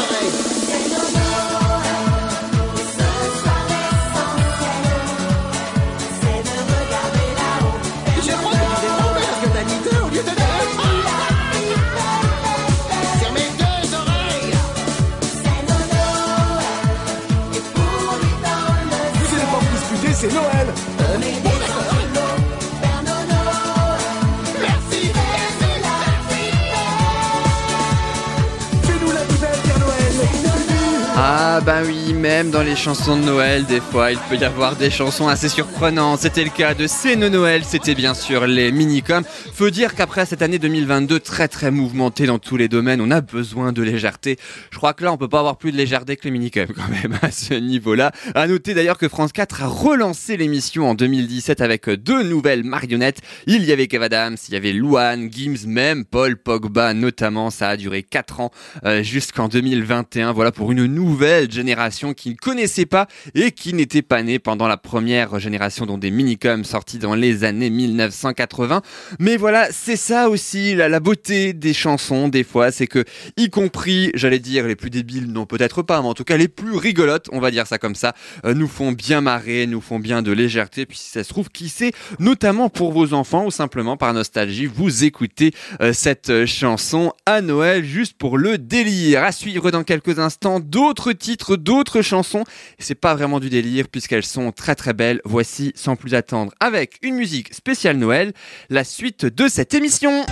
même 32.27 32.51
dans 32.51 32.65
les 32.65 32.75
chansons 32.75 33.17
de 33.17 33.25
Noël, 33.25 33.67
des 33.67 33.81
fois, 33.81 34.11
il 34.11 34.19
peut 34.29 34.35
y 34.35 34.45
avoir 34.45 34.75
des 34.75 34.91
chansons 34.91 35.29
assez 35.29 35.49
surprenantes. 35.49 36.19
C'était 36.19 36.43
le 36.43 36.51
cas 36.51 36.75
de 36.75 36.89
C'est 36.89 37.15
Noël, 37.15 37.63
c'était 37.65 37.95
bien 37.95 38.15
sûr 38.15 38.49
les 38.49 38.73
mini-coms. 38.73 39.23
Faut 39.55 39.71
dire 39.71 39.95
qu'après 39.95 40.27
cette 40.27 40.43
année 40.43 40.59
2022 40.59 41.21
très 41.21 41.47
très 41.47 41.71
mouvementée 41.71 42.27
dans 42.27 42.41
tous 42.41 42.57
les 42.57 42.67
domaines, 42.67 43.01
on 43.01 43.13
a 43.13 43.21
besoin 43.21 43.73
de 43.73 43.81
légèreté. 43.81 44.39
Je 44.73 44.77
crois 44.77 44.93
que 44.93 45.05
là, 45.05 45.13
on 45.13 45.17
peut 45.17 45.29
pas 45.29 45.39
avoir 45.39 45.57
plus 45.57 45.71
de 45.71 45.77
légèreté 45.77 46.17
que 46.17 46.25
les 46.25 46.33
mini-coms 46.33 46.73
quand 46.75 46.89
même 46.89 47.17
à 47.23 47.31
ce 47.31 47.55
niveau-là. 47.55 48.11
À 48.35 48.49
noter 48.49 48.75
d'ailleurs 48.75 48.99
que 48.99 49.09
France 49.09 49.31
4 49.33 49.63
a 49.63 49.67
relancé 49.69 50.37
l'émission 50.37 50.91
en 50.91 50.95
2017 50.95 51.61
avec 51.61 51.89
deux 51.89 52.25
nouvelles 52.25 52.65
marionnettes. 52.65 53.21
Il 53.47 53.65
y 53.65 53.71
avait 53.71 53.87
Kev 53.87 54.05
Adams, 54.05 54.37
il 54.49 54.55
y 54.55 54.57
avait 54.57 54.73
Louane, 54.73 55.31
Gims, 55.33 55.69
même 55.69 56.05
Paul 56.05 56.37
Pogba 56.37 56.93
notamment. 56.93 57.51
Ça 57.51 57.69
a 57.69 57.77
duré 57.77 58.03
4 58.03 58.41
ans 58.41 58.51
euh, 58.85 59.05
jusqu'en 59.05 59.47
2021. 59.47 60.33
Voilà 60.33 60.51
pour 60.51 60.73
une 60.73 60.87
nouvelle 60.87 61.53
génération 61.53 62.15
qui 62.17 62.31
ne 62.31 62.35
connaissait 62.35 62.87
pas 62.87 63.07
et 63.35 63.53
qui 63.53 63.73
n'était 63.73 64.03
pas 64.03 64.23
née 64.23 64.39
pendant 64.39 64.67
la 64.67 64.77
première 64.77 65.39
génération 65.39 65.87
dont 65.87 65.99
des 65.99 66.11
minicoms 66.11 66.65
sortis 66.65 66.99
dans 66.99 67.15
les 67.15 67.45
années 67.45 67.71
1980. 67.71 68.83
Mais 69.21 69.37
voilà, 69.37 69.69
c'est 69.71 69.97
ça 69.97 70.29
aussi 70.29 70.75
la, 70.75 70.89
la 70.89 71.01
beauté 71.01 71.53
des 71.53 71.73
chansons 71.73 72.29
des 72.29 72.43
fois, 72.45 72.73
c'est 72.73 72.87
que 72.87 73.05
y 73.37 73.51
compris, 73.51 74.11
j'allais 74.15 74.39
dire 74.39 74.67
les 74.67 74.77
plus 74.77 74.91
débiles, 74.91 75.31
non 75.31 75.47
peut-être 75.47 75.83
pas, 75.83 76.01
mais 76.03 76.09
en 76.09 76.15
tout 76.15 76.25
cas 76.25 76.37
les 76.37 76.49
plus 76.49 76.77
rigolotes, 76.77 77.29
on 77.33 77.41
va 77.41 77.51
dire 77.51 77.67
ça 77.67 77.79
comme 77.79 77.95
ça, 77.95 78.15
euh, 78.45 78.55
nous 78.55 78.69
font 78.69 78.93
bien 78.93 79.21
marrer, 79.21 79.67
nous 79.67 79.81
font 79.81 79.99
bien 79.99 80.23
de 80.23 80.33
légèreté. 80.33 80.87
Puis 80.87 80.99
si 80.99 81.11
ça 81.11 81.25
se 81.25 81.29
trouve, 81.29 81.51
qui 81.51 81.69
sait, 81.69 81.93
notamment 82.19 82.69
pour 82.69 82.93
vos 82.93 83.13
enfants 83.15 83.45
ou 83.45 83.51
simplement 83.51 83.97
par 83.97 84.13
nostalgie, 84.15 84.67
vous 84.67 85.05
écoutez 85.05 85.53
euh, 85.81 85.93
cette 85.93 86.31
euh, 86.31 86.47
chanson 86.47 87.13
à 87.27 87.41
Noël 87.41 87.85
juste 87.85 88.15
pour 88.17 88.39
le 88.39 88.59
délire. 88.59 89.25
À 89.25 89.33
suivre 89.33 89.71
dans 89.71 89.85
quelques 89.85 90.19
instants 90.19 90.61
d'autres 90.61 91.13
titres, 91.13 91.57
d'autres 91.57 92.03
chansons. 92.07 92.45
C'est 92.79 92.95
pas 92.95 93.15
vraiment 93.15 93.41
du 93.41 93.51
délire 93.51 93.89
puisqu'elles 93.89 94.25
sont 94.25 94.53
très 94.53 94.75
très 94.75 94.93
belles. 94.93 95.21
Voici 95.25 95.73
sans 95.75 95.97
plus 95.97 96.15
attendre 96.15 96.53
avec 96.61 96.99
une 97.03 97.17
musique 97.17 97.53
spéciale 97.53 97.97
Noël, 97.97 98.33
la 98.71 98.85
suite 98.85 99.27
de 99.27 99.49
cette 99.49 99.75
émission. 99.75 100.25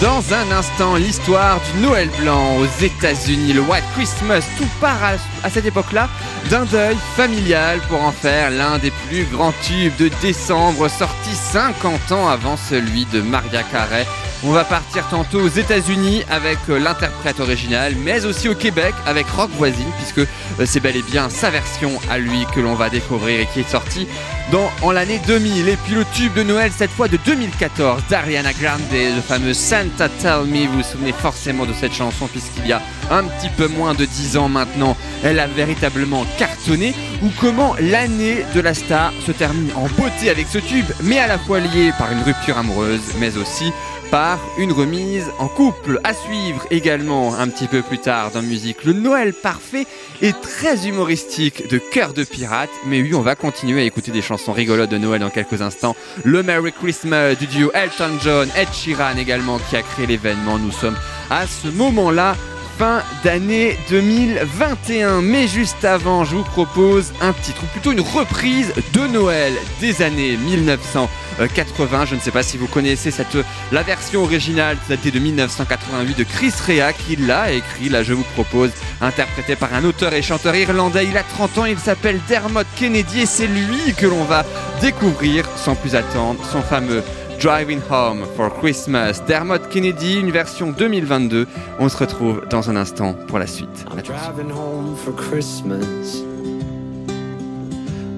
Dans 0.00 0.34
un 0.34 0.50
instant, 0.50 0.96
l'histoire 0.96 1.60
du 1.60 1.80
Noël 1.80 2.08
blanc 2.20 2.56
aux 2.56 2.84
États-Unis, 2.84 3.52
le 3.52 3.60
White 3.60 3.84
Christmas, 3.94 4.44
tout 4.58 4.68
part 4.80 4.98
à, 5.44 5.50
cette 5.50 5.66
époque-là 5.66 6.08
d'un 6.50 6.64
deuil 6.64 6.96
familial 7.16 7.80
pour 7.88 8.02
en 8.02 8.12
faire 8.12 8.50
l'un 8.50 8.78
des 8.78 8.90
plus 9.08 9.24
grands 9.24 9.54
tubes 9.62 9.96
de 9.98 10.10
décembre, 10.20 10.88
sorti 10.88 11.34
50 11.34 12.12
ans 12.12 12.28
avant 12.28 12.56
celui 12.56 13.04
de 13.06 13.20
Maria 13.20 13.62
Carey. 13.62 14.06
On 14.44 14.50
va 14.50 14.64
partir 14.64 15.06
tantôt 15.08 15.40
aux 15.40 15.48
États-Unis 15.48 16.24
avec 16.28 16.58
euh, 16.68 16.80
l'interprète 16.80 17.38
original, 17.38 17.94
mais 17.96 18.24
aussi 18.24 18.48
au 18.48 18.56
Québec 18.56 18.92
avec 19.06 19.28
Rock 19.28 19.50
Voisine, 19.56 19.86
puisque 19.98 20.18
euh, 20.18 20.66
c'est 20.66 20.80
bel 20.80 20.96
et 20.96 21.02
bien 21.02 21.30
sa 21.30 21.50
version 21.50 21.92
à 22.10 22.18
lui 22.18 22.44
que 22.52 22.58
l'on 22.58 22.74
va 22.74 22.90
découvrir 22.90 23.38
et 23.38 23.46
qui 23.46 23.60
est 23.60 23.70
sortie 23.70 24.08
dans, 24.50 24.68
en 24.82 24.90
l'année 24.90 25.20
2000. 25.28 25.68
Et 25.68 25.76
puis 25.76 25.94
le 25.94 26.04
tube 26.12 26.34
de 26.34 26.42
Noël, 26.42 26.72
cette 26.76 26.90
fois 26.90 27.06
de 27.06 27.18
2014, 27.24 28.02
d'Ariana 28.10 28.52
Grande, 28.52 28.80
le 28.90 29.20
fameux 29.20 29.54
Santa 29.54 29.91
Tell 29.96 30.44
Me. 30.46 30.66
Vous 30.66 30.78
vous 30.78 30.82
souvenez 30.82 31.12
forcément 31.12 31.66
de 31.66 31.72
cette 31.72 31.92
chanson, 31.92 32.26
puisqu'il 32.26 32.66
y 32.66 32.72
a 32.72 32.80
un 33.10 33.24
petit 33.24 33.48
peu 33.48 33.68
moins 33.68 33.94
de 33.94 34.04
10 34.04 34.36
ans 34.36 34.48
maintenant, 34.48 34.96
elle 35.22 35.38
a 35.38 35.46
véritablement 35.46 36.24
cartonné. 36.38 36.94
Ou 37.22 37.28
comment 37.40 37.74
l'année 37.78 38.44
de 38.54 38.60
la 38.60 38.74
star 38.74 39.12
se 39.24 39.32
termine 39.32 39.70
en 39.76 39.86
beauté 40.00 40.30
avec 40.30 40.48
ce 40.48 40.58
tube, 40.58 40.86
mais 41.02 41.18
à 41.18 41.26
la 41.26 41.38
fois 41.38 41.60
lié 41.60 41.92
par 41.98 42.10
une 42.12 42.22
rupture 42.22 42.58
amoureuse, 42.58 43.00
mais 43.18 43.36
aussi 43.36 43.72
par 44.12 44.38
une 44.58 44.72
remise 44.72 45.24
en 45.38 45.48
couple. 45.48 45.98
À 46.04 46.12
suivre 46.12 46.66
également 46.70 47.34
un 47.34 47.48
petit 47.48 47.66
peu 47.66 47.80
plus 47.80 47.96
tard 47.96 48.30
dans 48.30 48.42
musique, 48.42 48.84
le 48.84 48.92
Noël 48.92 49.32
parfait 49.32 49.86
et 50.20 50.34
très 50.34 50.86
humoristique 50.86 51.66
de 51.70 51.78
Cœur 51.78 52.12
de 52.12 52.22
Pirate. 52.22 52.68
Mais 52.84 53.00
oui, 53.00 53.14
on 53.14 53.22
va 53.22 53.36
continuer 53.36 53.80
à 53.80 53.84
écouter 53.84 54.12
des 54.12 54.20
chansons 54.20 54.52
rigolotes 54.52 54.90
de 54.90 54.98
Noël 54.98 55.22
dans 55.22 55.30
quelques 55.30 55.62
instants. 55.62 55.96
Le 56.24 56.42
Merry 56.42 56.72
Christmas 56.72 57.36
du 57.36 57.46
duo 57.46 57.70
Elton 57.72 58.18
John, 58.22 58.50
Ed 58.54 58.68
Sheeran 58.74 59.16
également 59.16 59.58
qui 59.70 59.76
a 59.76 59.82
créé 59.82 60.06
l'événement. 60.06 60.58
Nous 60.58 60.72
sommes 60.72 60.96
à 61.30 61.46
ce 61.46 61.68
moment-là 61.68 62.36
fin 62.78 63.02
d'année 63.24 63.78
2021. 63.90 65.22
Mais 65.22 65.46
juste 65.46 65.84
avant, 65.84 66.24
je 66.24 66.36
vous 66.36 66.42
propose 66.42 67.12
un 67.20 67.32
titre, 67.32 67.62
ou 67.62 67.66
plutôt 67.66 67.92
une 67.92 68.00
reprise 68.00 68.72
de 68.92 69.06
Noël 69.06 69.52
des 69.80 70.02
années 70.02 70.36
1980. 70.36 72.06
Je 72.06 72.14
ne 72.14 72.20
sais 72.20 72.30
pas 72.30 72.42
si 72.42 72.56
vous 72.56 72.66
connaissez 72.66 73.10
cette, 73.10 73.36
la 73.70 73.82
version 73.82 74.22
originale 74.22 74.76
datée 74.88 75.10
de 75.10 75.18
1988 75.18 76.18
de 76.18 76.24
Chris 76.24 76.52
Rea 76.66 76.92
qui 76.92 77.16
l'a 77.16 77.52
écrit. 77.52 77.88
Là, 77.88 78.02
je 78.02 78.12
vous 78.12 78.26
propose, 78.34 78.70
interprété 79.00 79.56
par 79.56 79.74
un 79.74 79.84
auteur 79.84 80.12
et 80.12 80.22
chanteur 80.22 80.54
irlandais. 80.54 81.06
Il 81.06 81.16
a 81.16 81.22
30 81.22 81.58
ans, 81.58 81.64
il 81.64 81.78
s'appelle 81.78 82.20
Dermot 82.28 82.60
Kennedy 82.76 83.22
et 83.22 83.26
c'est 83.26 83.46
lui 83.46 83.94
que 83.96 84.06
l'on 84.06 84.24
va 84.24 84.44
découvrir 84.80 85.48
sans 85.56 85.74
plus 85.74 85.94
attendre, 85.94 86.44
son 86.50 86.62
fameux 86.62 87.02
Driving 87.42 87.80
Home 87.90 88.24
for 88.36 88.48
Christmas. 88.50 89.20
Dermot 89.26 89.68
Kennedy, 89.68 90.20
une 90.20 90.30
version 90.30 90.70
2022. 90.70 91.48
On 91.80 91.88
se 91.88 91.96
retrouve 91.96 92.46
dans 92.48 92.70
un 92.70 92.76
instant 92.76 93.14
pour 93.26 93.40
la 93.40 93.48
suite. 93.48 93.84
I'm 93.90 94.00
driving 94.00 94.48
home 94.48 94.94
for 94.94 95.12
Christmas. 95.12 96.22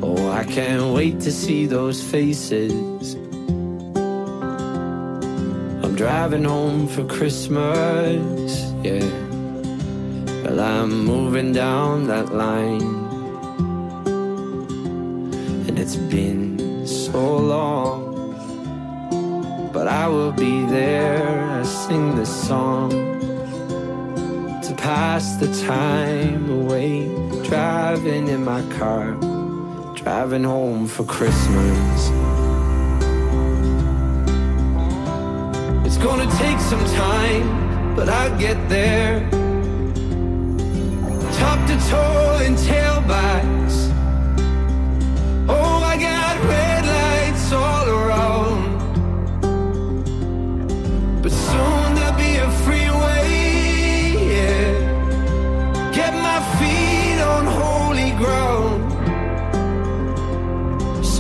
Oh, 0.02 0.30
I 0.30 0.44
can't 0.44 0.92
wait 0.92 1.20
to 1.20 1.30
see 1.30 1.66
those 1.66 2.02
faces. 2.02 3.16
I'm 5.82 5.96
driving 5.96 6.44
home 6.44 6.87
for 6.87 7.04
Christmas, 7.04 8.74
yeah. 8.82 9.00
Well, 10.44 10.60
I'm 10.60 11.02
moving 11.06 11.54
down 11.54 12.08
that 12.08 12.30
line. 12.30 12.82
And 15.66 15.78
it's 15.78 15.96
been 15.96 16.87
so 16.87 17.38
long. 17.38 18.03
But 19.74 19.88
I 19.88 20.06
will 20.06 20.30
be 20.30 20.64
there. 20.66 21.44
I 21.50 21.64
sing 21.64 22.14
this 22.14 22.32
song 22.46 22.90
to 24.62 24.74
pass 24.76 25.34
the 25.34 25.48
time 25.66 26.48
away. 26.48 27.08
Driving 27.42 28.28
in 28.28 28.44
my 28.44 28.62
car, 28.78 29.14
driving 29.94 30.44
home 30.44 30.87
for 30.87 31.02
Christmas. 31.02 32.10
It's 35.84 35.98
gonna 35.98 36.30
take 36.38 36.60
some 36.60 36.84
time, 36.94 37.96
but 37.96 38.08
I'll 38.08 38.38
get 38.38 38.68
there. 38.68 39.28
Top 41.40 41.58
to 41.66 41.76
toe 41.90 42.38
and 42.46 42.56
tailbacks. 42.56 43.74
Oh, 43.76 43.83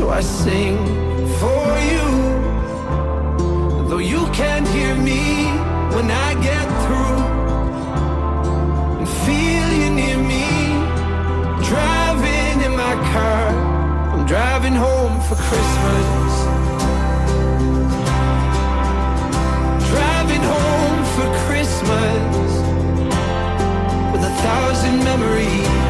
so 0.04 0.10
I 0.10 0.20
sing 0.20 0.76
for 1.40 1.66
you. 1.90 2.06
Though 3.88 4.04
you 4.12 4.22
can't 4.40 4.68
hear 4.76 4.94
me 5.10 5.22
when 5.94 6.08
I 6.26 6.30
get 6.48 6.66
through, 6.82 7.20
and 9.00 9.08
feel 9.24 9.68
you 9.80 9.90
near 10.00 10.18
me. 10.32 10.48
Driving 11.70 12.56
in 12.66 12.72
my 12.84 12.94
car, 13.12 13.44
I'm 14.12 14.24
driving 14.26 14.76
home 14.86 15.16
for 15.28 15.36
Christmas. 15.48 16.32
Driving 19.92 20.44
home 20.54 21.00
for 21.14 21.28
Christmas 21.46 22.50
with 24.12 24.30
a 24.32 24.34
thousand 24.44 24.96
memories. 25.10 25.83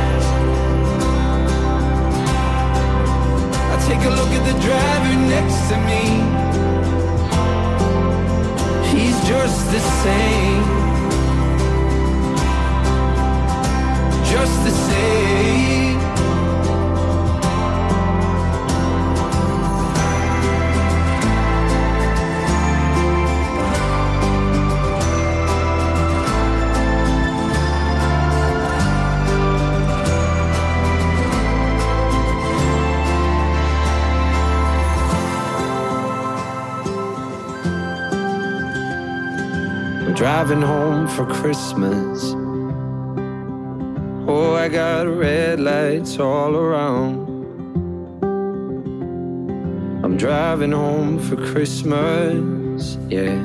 I 3.74 3.76
take 3.88 4.04
a 4.04 4.10
look 4.10 4.30
at 4.30 4.44
the 4.46 4.56
driver 4.60 5.14
next 5.34 5.58
to 5.70 5.76
me. 5.88 6.04
He's 8.92 9.18
just 9.26 9.66
the 9.72 9.80
same. 10.04 10.62
Just 14.30 14.64
the 14.64 14.70
same. 14.70 15.73
Driving 40.34 40.62
home 40.62 41.06
for 41.06 41.26
Christmas. 41.26 42.34
Oh, 44.26 44.56
I 44.56 44.66
got 44.68 45.06
red 45.06 45.60
lights 45.60 46.18
all 46.18 46.56
around. 46.56 47.28
I'm 50.04 50.16
driving 50.16 50.72
home 50.72 51.20
for 51.20 51.36
Christmas, 51.36 52.98
yeah. 53.08 53.38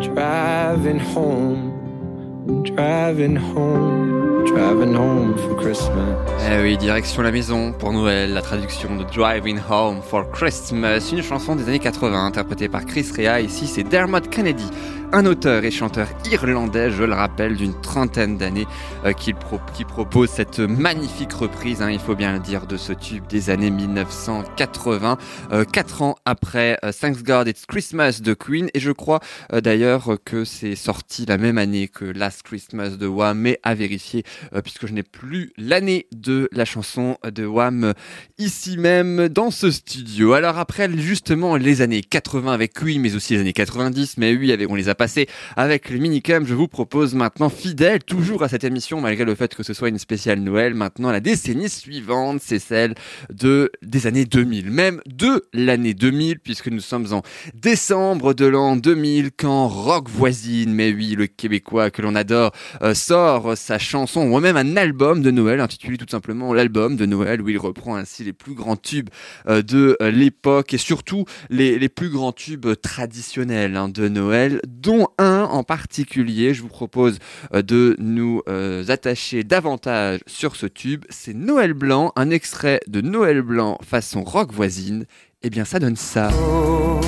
Driving 0.00 0.98
home, 0.98 2.62
driving 2.64 3.36
home, 3.36 4.46
driving 4.46 4.94
home 4.94 5.36
for 5.36 5.56
Christmas. 5.56 6.16
Eh 6.48 6.62
oui, 6.62 6.78
direction 6.78 7.22
la 7.22 7.32
maison 7.32 7.72
pour 7.72 7.92
Noël, 7.92 8.32
la 8.32 8.40
traduction 8.40 8.96
de 8.96 9.04
Driving 9.04 9.58
Home 9.68 10.00
for 10.00 10.30
Christmas, 10.30 11.10
une 11.12 11.22
chanson 11.22 11.54
des 11.54 11.68
années 11.68 11.80
80 11.80 12.24
interprétée 12.24 12.68
par 12.68 12.86
Chris 12.86 13.06
Rea. 13.14 13.42
Ici, 13.42 13.66
c'est 13.66 13.82
Dermot 13.82 14.20
Kennedy, 14.30 14.70
un 15.12 15.24
auteur 15.24 15.64
et 15.64 15.70
chanteur 15.70 16.08
irlandais, 16.30 16.90
je 16.90 17.04
le 17.04 17.14
rappelle, 17.14 17.56
d'une 17.56 17.80
trentaine 17.80 18.36
d'années, 18.36 18.66
euh, 19.04 19.12
qui, 19.12 19.32
pro- 19.32 19.60
qui 19.74 19.84
propose 19.84 20.28
cette 20.28 20.58
magnifique 20.58 21.32
reprise, 21.32 21.80
hein, 21.80 21.90
il 21.90 22.00
faut 22.00 22.14
bien 22.14 22.32
le 22.34 22.40
dire, 22.40 22.66
de 22.66 22.76
ce 22.76 22.92
tube 22.92 23.26
des 23.28 23.48
années 23.50 23.70
1980, 23.70 25.16
euh, 25.52 25.64
quatre 25.64 26.02
ans 26.02 26.16
après 26.24 26.78
euh, 26.84 26.92
Thanks 26.92 27.22
God 27.22 27.48
It's 27.48 27.66
Christmas 27.66 28.20
de 28.20 28.34
Queen, 28.34 28.68
et 28.74 28.80
je 28.80 28.90
crois 28.90 29.20
euh, 29.52 29.60
d'ailleurs 29.60 30.16
que 30.24 30.44
c'est 30.44 30.74
sorti 30.74 31.24
la 31.26 31.38
même 31.38 31.56
année 31.58 31.88
que 31.88 32.04
Last 32.04 32.42
Christmas 32.42 32.90
de 32.90 33.06
Wham, 33.06 33.38
mais 33.38 33.58
à 33.62 33.74
vérifier, 33.74 34.24
euh, 34.54 34.60
puisque 34.60 34.86
je 34.86 34.92
n'ai 34.92 35.02
plus 35.04 35.52
l'année 35.56 36.06
de 36.12 36.48
la 36.52 36.64
chanson 36.64 37.16
de 37.24 37.46
Wham 37.46 37.84
euh, 37.84 37.92
ici 38.38 38.76
même 38.76 39.28
dans 39.28 39.50
ce 39.50 39.70
studio. 39.70 40.32
Alors 40.32 40.58
après 40.58 40.90
justement 40.98 41.56
les 41.56 41.80
années 41.80 42.02
80 42.02 42.52
avec 42.52 42.72
Queen, 42.74 43.00
mais 43.00 43.14
aussi 43.14 43.34
les 43.34 43.40
années 43.40 43.52
90, 43.52 44.16
mais 44.18 44.34
oui, 44.34 44.54
on 44.68 44.74
les 44.74 44.88
a 44.88 44.95
passées 44.96 45.28
avec 45.56 45.90
le 45.90 45.98
minicum, 45.98 46.46
je 46.46 46.54
vous 46.54 46.68
propose 46.68 47.14
maintenant 47.14 47.48
fidèle 47.48 48.02
toujours 48.02 48.42
à 48.42 48.48
cette 48.48 48.64
émission, 48.64 49.00
malgré 49.00 49.24
le 49.24 49.34
fait 49.34 49.54
que 49.54 49.62
ce 49.62 49.74
soit 49.74 49.88
une 49.88 49.98
spéciale 49.98 50.40
Noël, 50.40 50.74
maintenant 50.74 51.10
la 51.10 51.20
décennie 51.20 51.68
suivante, 51.68 52.40
c'est 52.42 52.58
celle 52.58 52.94
de 53.32 53.70
des 53.82 54.06
années 54.06 54.24
2000, 54.24 54.70
même 54.70 55.00
de 55.06 55.44
l'année 55.52 55.94
2000, 55.94 56.40
puisque 56.40 56.68
nous 56.68 56.80
sommes 56.80 57.12
en 57.12 57.22
décembre 57.54 58.34
de 58.34 58.46
l'an 58.46 58.76
2000 58.76 59.30
quand 59.36 59.68
Rock 59.68 60.08
Voisine, 60.08 60.72
mais 60.72 60.92
oui, 60.92 61.14
le 61.16 61.26
Québécois 61.26 61.90
que 61.90 62.02
l'on 62.02 62.14
adore, 62.14 62.52
euh, 62.82 62.94
sort 62.94 63.56
sa 63.56 63.78
chanson 63.78 64.22
ou 64.22 64.40
même 64.40 64.56
un 64.56 64.76
album 64.76 65.22
de 65.22 65.30
Noël 65.30 65.60
intitulé 65.60 65.96
tout 65.96 66.06
simplement 66.08 66.52
l'album 66.54 66.96
de 66.96 67.06
Noël 67.06 67.42
où 67.42 67.48
il 67.48 67.58
reprend 67.58 67.96
ainsi 67.96 68.24
les 68.24 68.32
plus 68.32 68.54
grands 68.54 68.76
tubes 68.76 69.10
euh, 69.48 69.62
de 69.62 69.96
euh, 70.00 70.10
l'époque 70.10 70.74
et 70.74 70.78
surtout 70.78 71.24
les, 71.50 71.78
les 71.78 71.88
plus 71.88 72.08
grands 72.08 72.32
tubes 72.32 72.66
traditionnels 72.80 73.76
hein, 73.76 73.88
de 73.88 74.08
Noël, 74.08 74.60
dont 74.86 75.08
un 75.18 75.42
en 75.42 75.64
particulier. 75.64 76.54
Je 76.54 76.62
vous 76.62 76.68
propose 76.68 77.18
euh, 77.52 77.62
de 77.62 77.96
nous 77.98 78.42
euh, 78.48 78.84
attacher 78.88 79.42
davantage 79.42 80.20
sur 80.26 80.54
ce 80.54 80.66
tube. 80.66 81.04
C'est 81.10 81.34
Noël 81.34 81.74
Blanc, 81.74 82.12
un 82.14 82.30
extrait 82.30 82.80
de 82.86 83.00
Noël 83.00 83.42
Blanc 83.42 83.78
façon 83.82 84.22
rock 84.22 84.52
voisine. 84.52 85.06
Eh 85.42 85.50
bien, 85.50 85.64
ça 85.64 85.80
donne 85.80 85.96
ça. 85.96 86.30
Oh, 86.40 87.00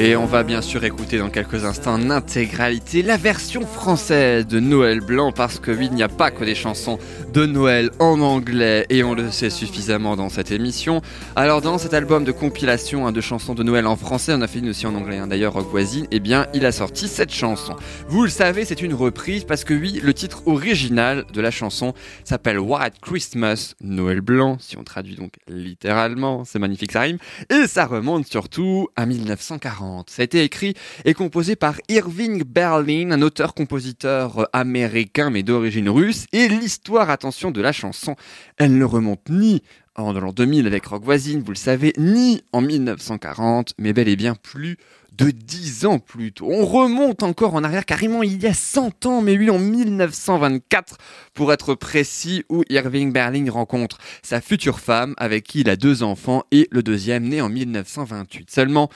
Et 0.00 0.14
on 0.14 0.26
va 0.26 0.44
bien 0.44 0.62
sûr 0.62 0.84
écouter 0.84 1.18
dans 1.18 1.28
quelques 1.28 1.64
instants 1.64 1.94
en 1.94 2.10
intégralité 2.10 3.02
la 3.02 3.16
version 3.16 3.66
française 3.66 4.46
de 4.46 4.60
Noël 4.60 5.00
Blanc 5.00 5.32
parce 5.32 5.58
que 5.58 5.72
oui, 5.72 5.88
il 5.90 5.96
n'y 5.96 6.04
a 6.04 6.08
pas 6.08 6.30
que 6.30 6.44
des 6.44 6.54
chansons 6.54 7.00
de 7.32 7.46
Noël 7.46 7.90
en 7.98 8.20
anglais 8.20 8.86
et 8.90 9.02
on 9.02 9.14
le 9.14 9.32
sait 9.32 9.50
suffisamment 9.50 10.14
dans 10.14 10.28
cette 10.28 10.52
émission. 10.52 11.02
Alors 11.34 11.62
dans 11.62 11.78
cet 11.78 11.94
album 11.94 12.22
de 12.22 12.30
compilation 12.30 13.08
hein, 13.08 13.12
de 13.12 13.20
chansons 13.20 13.54
de 13.54 13.64
Noël 13.64 13.88
en 13.88 13.96
français, 13.96 14.32
on 14.36 14.40
a 14.40 14.46
fait 14.46 14.60
une 14.60 14.68
aussi 14.68 14.86
en 14.86 14.94
anglais 14.94 15.18
hein, 15.18 15.26
d'ailleurs 15.26 15.54
Rock 15.54 15.68
Voisine, 15.68 16.06
eh 16.12 16.20
bien 16.20 16.46
il 16.54 16.64
a 16.64 16.70
sorti 16.70 17.08
cette 17.08 17.34
chanson. 17.34 17.74
Vous 18.06 18.22
le 18.22 18.30
savez, 18.30 18.64
c'est 18.64 18.80
une 18.80 18.94
reprise 18.94 19.42
parce 19.42 19.64
que 19.64 19.74
oui, 19.74 20.00
le 20.00 20.14
titre 20.14 20.46
original 20.46 21.24
de 21.32 21.40
la 21.40 21.50
chanson 21.50 21.92
s'appelle 22.22 22.60
White 22.60 23.00
Christmas, 23.02 23.74
Noël 23.82 24.20
Blanc, 24.20 24.58
si 24.60 24.78
on 24.78 24.84
traduit 24.84 25.16
donc 25.16 25.32
littéralement, 25.48 26.44
c'est 26.44 26.60
magnifique 26.60 26.92
ça 26.92 27.00
rime, 27.00 27.18
et 27.50 27.66
ça 27.66 27.84
remonte 27.84 28.28
surtout 28.28 28.86
à 28.94 29.04
1940. 29.04 29.87
Ça 30.06 30.22
a 30.22 30.24
été 30.24 30.42
écrit 30.42 30.74
et 31.04 31.14
composé 31.14 31.56
par 31.56 31.76
Irving 31.88 32.42
Berlin, 32.44 33.10
un 33.10 33.22
auteur-compositeur 33.22 34.38
euh, 34.38 34.44
américain 34.52 35.30
mais 35.30 35.42
d'origine 35.42 35.88
russe, 35.88 36.26
et 36.32 36.48
l'histoire, 36.48 37.10
attention, 37.10 37.50
de 37.50 37.60
la 37.60 37.72
chanson, 37.72 38.16
elle 38.56 38.76
ne 38.76 38.84
remonte 38.84 39.28
ni 39.28 39.62
en 39.96 40.12
l'an 40.12 40.32
2000 40.32 40.66
avec 40.66 40.86
Rock 40.86 41.02
Voisine, 41.04 41.42
vous 41.42 41.52
le 41.52 41.56
savez, 41.56 41.92
ni 41.98 42.42
en 42.52 42.60
1940, 42.60 43.74
mais 43.78 43.92
bel 43.92 44.08
et 44.08 44.16
bien 44.16 44.34
plus 44.34 44.76
de 45.18 45.32
10 45.32 45.86
ans 45.86 45.98
plus 45.98 46.32
tôt. 46.32 46.46
On 46.48 46.64
remonte 46.64 47.24
encore 47.24 47.54
en 47.54 47.64
arrière, 47.64 47.84
carrément 47.84 48.22
il 48.22 48.40
y 48.40 48.46
a 48.46 48.54
100 48.54 49.06
ans, 49.06 49.20
mais 49.20 49.36
oui, 49.36 49.50
en 49.50 49.58
1924, 49.58 50.96
pour 51.34 51.52
être 51.52 51.74
précis, 51.74 52.44
où 52.48 52.62
Irving 52.70 53.12
Berlin 53.12 53.50
rencontre 53.50 53.98
sa 54.22 54.40
future 54.40 54.78
femme, 54.78 55.14
avec 55.16 55.44
qui 55.44 55.60
il 55.60 55.70
a 55.70 55.76
deux 55.76 56.04
enfants, 56.04 56.44
et 56.52 56.68
le 56.70 56.84
deuxième 56.84 57.24
né 57.24 57.40
en 57.40 57.48
1928. 57.48 58.50
Seulement, 58.50 58.88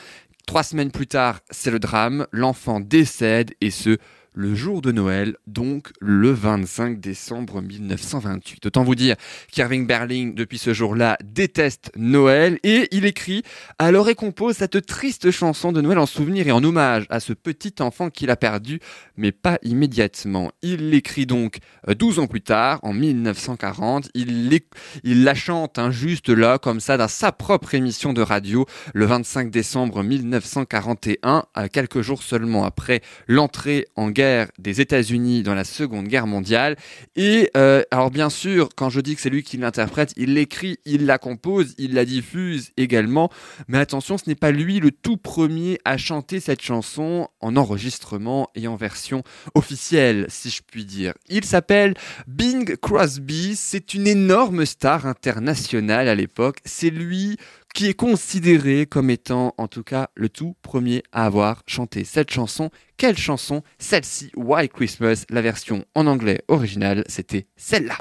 trois 0.46 0.62
semaines 0.62 0.90
plus 0.90 1.06
tard, 1.06 1.40
c'est 1.50 1.70
le 1.70 1.78
drame, 1.78 2.26
l'enfant 2.32 2.80
décède, 2.80 3.54
et 3.60 3.70
ce, 3.70 3.98
le 4.34 4.54
jour 4.54 4.80
de 4.80 4.92
Noël, 4.92 5.36
donc 5.46 5.90
le 6.00 6.30
25 6.30 7.00
décembre 7.00 7.60
1928. 7.60 8.66
Autant 8.66 8.82
vous 8.82 8.94
dire 8.94 9.16
qu'Irving 9.50 9.86
Berlin, 9.86 10.32
depuis 10.34 10.58
ce 10.58 10.72
jour-là, 10.72 11.18
déteste 11.22 11.92
Noël 11.96 12.58
et 12.62 12.88
il 12.92 13.04
écrit 13.04 13.42
alors 13.78 14.08
et 14.08 14.14
compose 14.14 14.56
cette 14.56 14.86
triste 14.86 15.30
chanson 15.30 15.72
de 15.72 15.80
Noël 15.80 15.98
en 15.98 16.06
souvenir 16.06 16.46
et 16.46 16.52
en 16.52 16.64
hommage 16.64 17.04
à 17.10 17.20
ce 17.20 17.34
petit 17.34 17.74
enfant 17.80 18.08
qu'il 18.08 18.30
a 18.30 18.36
perdu, 18.36 18.80
mais 19.16 19.32
pas 19.32 19.58
immédiatement. 19.62 20.50
Il 20.62 20.90
l'écrit 20.90 21.26
donc 21.26 21.58
euh, 21.88 21.94
12 21.94 22.18
ans 22.20 22.26
plus 22.26 22.40
tard, 22.40 22.80
en 22.82 22.94
1940. 22.94 24.08
Il, 24.14 24.60
il 25.04 25.24
la 25.24 25.34
chante 25.34 25.78
hein, 25.78 25.90
juste 25.90 26.30
là, 26.30 26.58
comme 26.58 26.80
ça, 26.80 26.96
dans 26.96 27.08
sa 27.08 27.32
propre 27.32 27.74
émission 27.74 28.12
de 28.12 28.22
radio, 28.22 28.66
le 28.94 29.04
25 29.04 29.50
décembre 29.50 30.02
1941, 30.02 31.44
à 31.54 31.68
quelques 31.68 32.00
jours 32.00 32.22
seulement 32.22 32.64
après 32.64 33.02
l'entrée 33.28 33.86
en 33.94 34.10
guerre 34.10 34.21
des 34.58 34.80
États-Unis 34.80 35.42
dans 35.42 35.54
la 35.54 35.64
Seconde 35.64 36.08
Guerre 36.08 36.26
mondiale. 36.26 36.76
Et 37.16 37.50
euh, 37.56 37.82
alors 37.90 38.10
bien 38.10 38.30
sûr, 38.30 38.70
quand 38.76 38.90
je 38.90 39.00
dis 39.00 39.14
que 39.14 39.20
c'est 39.20 39.30
lui 39.30 39.42
qui 39.42 39.56
l'interprète, 39.56 40.12
il 40.16 40.34
l'écrit, 40.34 40.78
il 40.84 41.06
la 41.06 41.18
compose, 41.18 41.74
il 41.78 41.94
la 41.94 42.04
diffuse 42.04 42.70
également. 42.76 43.30
Mais 43.68 43.78
attention, 43.78 44.18
ce 44.18 44.24
n'est 44.28 44.34
pas 44.34 44.50
lui 44.50 44.80
le 44.80 44.90
tout 44.90 45.16
premier 45.16 45.78
à 45.84 45.96
chanter 45.96 46.40
cette 46.40 46.62
chanson 46.62 47.28
en 47.40 47.56
enregistrement 47.56 48.48
et 48.54 48.66
en 48.68 48.76
version 48.76 49.22
officielle, 49.54 50.26
si 50.28 50.50
je 50.50 50.62
puis 50.66 50.84
dire. 50.84 51.14
Il 51.28 51.44
s'appelle 51.44 51.94
Bing 52.26 52.76
Crosby, 52.76 53.56
c'est 53.56 53.94
une 53.94 54.06
énorme 54.06 54.66
star 54.66 55.06
internationale 55.06 56.08
à 56.08 56.14
l'époque. 56.14 56.58
C'est 56.64 56.90
lui 56.90 57.36
qui 57.74 57.88
est 57.88 57.94
considéré 57.94 58.86
comme 58.86 59.10
étant, 59.10 59.54
en 59.58 59.68
tout 59.68 59.82
cas, 59.82 60.08
le 60.14 60.28
tout 60.28 60.54
premier 60.62 61.02
à 61.12 61.24
avoir 61.24 61.62
chanté 61.66 62.04
cette 62.04 62.30
chanson. 62.30 62.70
Quelle 62.96 63.18
chanson? 63.18 63.62
Celle-ci, 63.78 64.30
White 64.36 64.72
Christmas, 64.72 65.24
la 65.30 65.42
version 65.42 65.84
en 65.94 66.06
anglais 66.06 66.42
originale, 66.48 67.04
c'était 67.06 67.46
celle-là. 67.56 67.96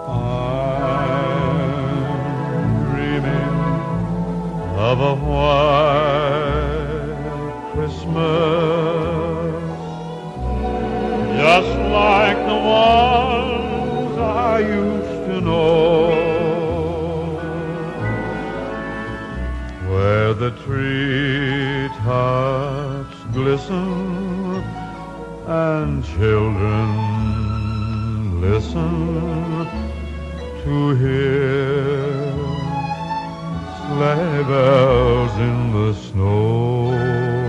just 11.43 11.75
like 11.89 12.37
the 12.45 12.53
ones 12.53 13.31
where 20.31 20.49
the 20.49 20.57
treetops 20.63 21.97
glisten 23.33 24.63
and 25.47 26.05
children 26.05 26.89
listen 28.39 29.67
to 30.63 30.95
hear 30.95 32.31
sleigh 33.87 34.43
bells 34.43 35.33
in 35.39 35.73
the 35.73 35.93
snow. 35.93 37.40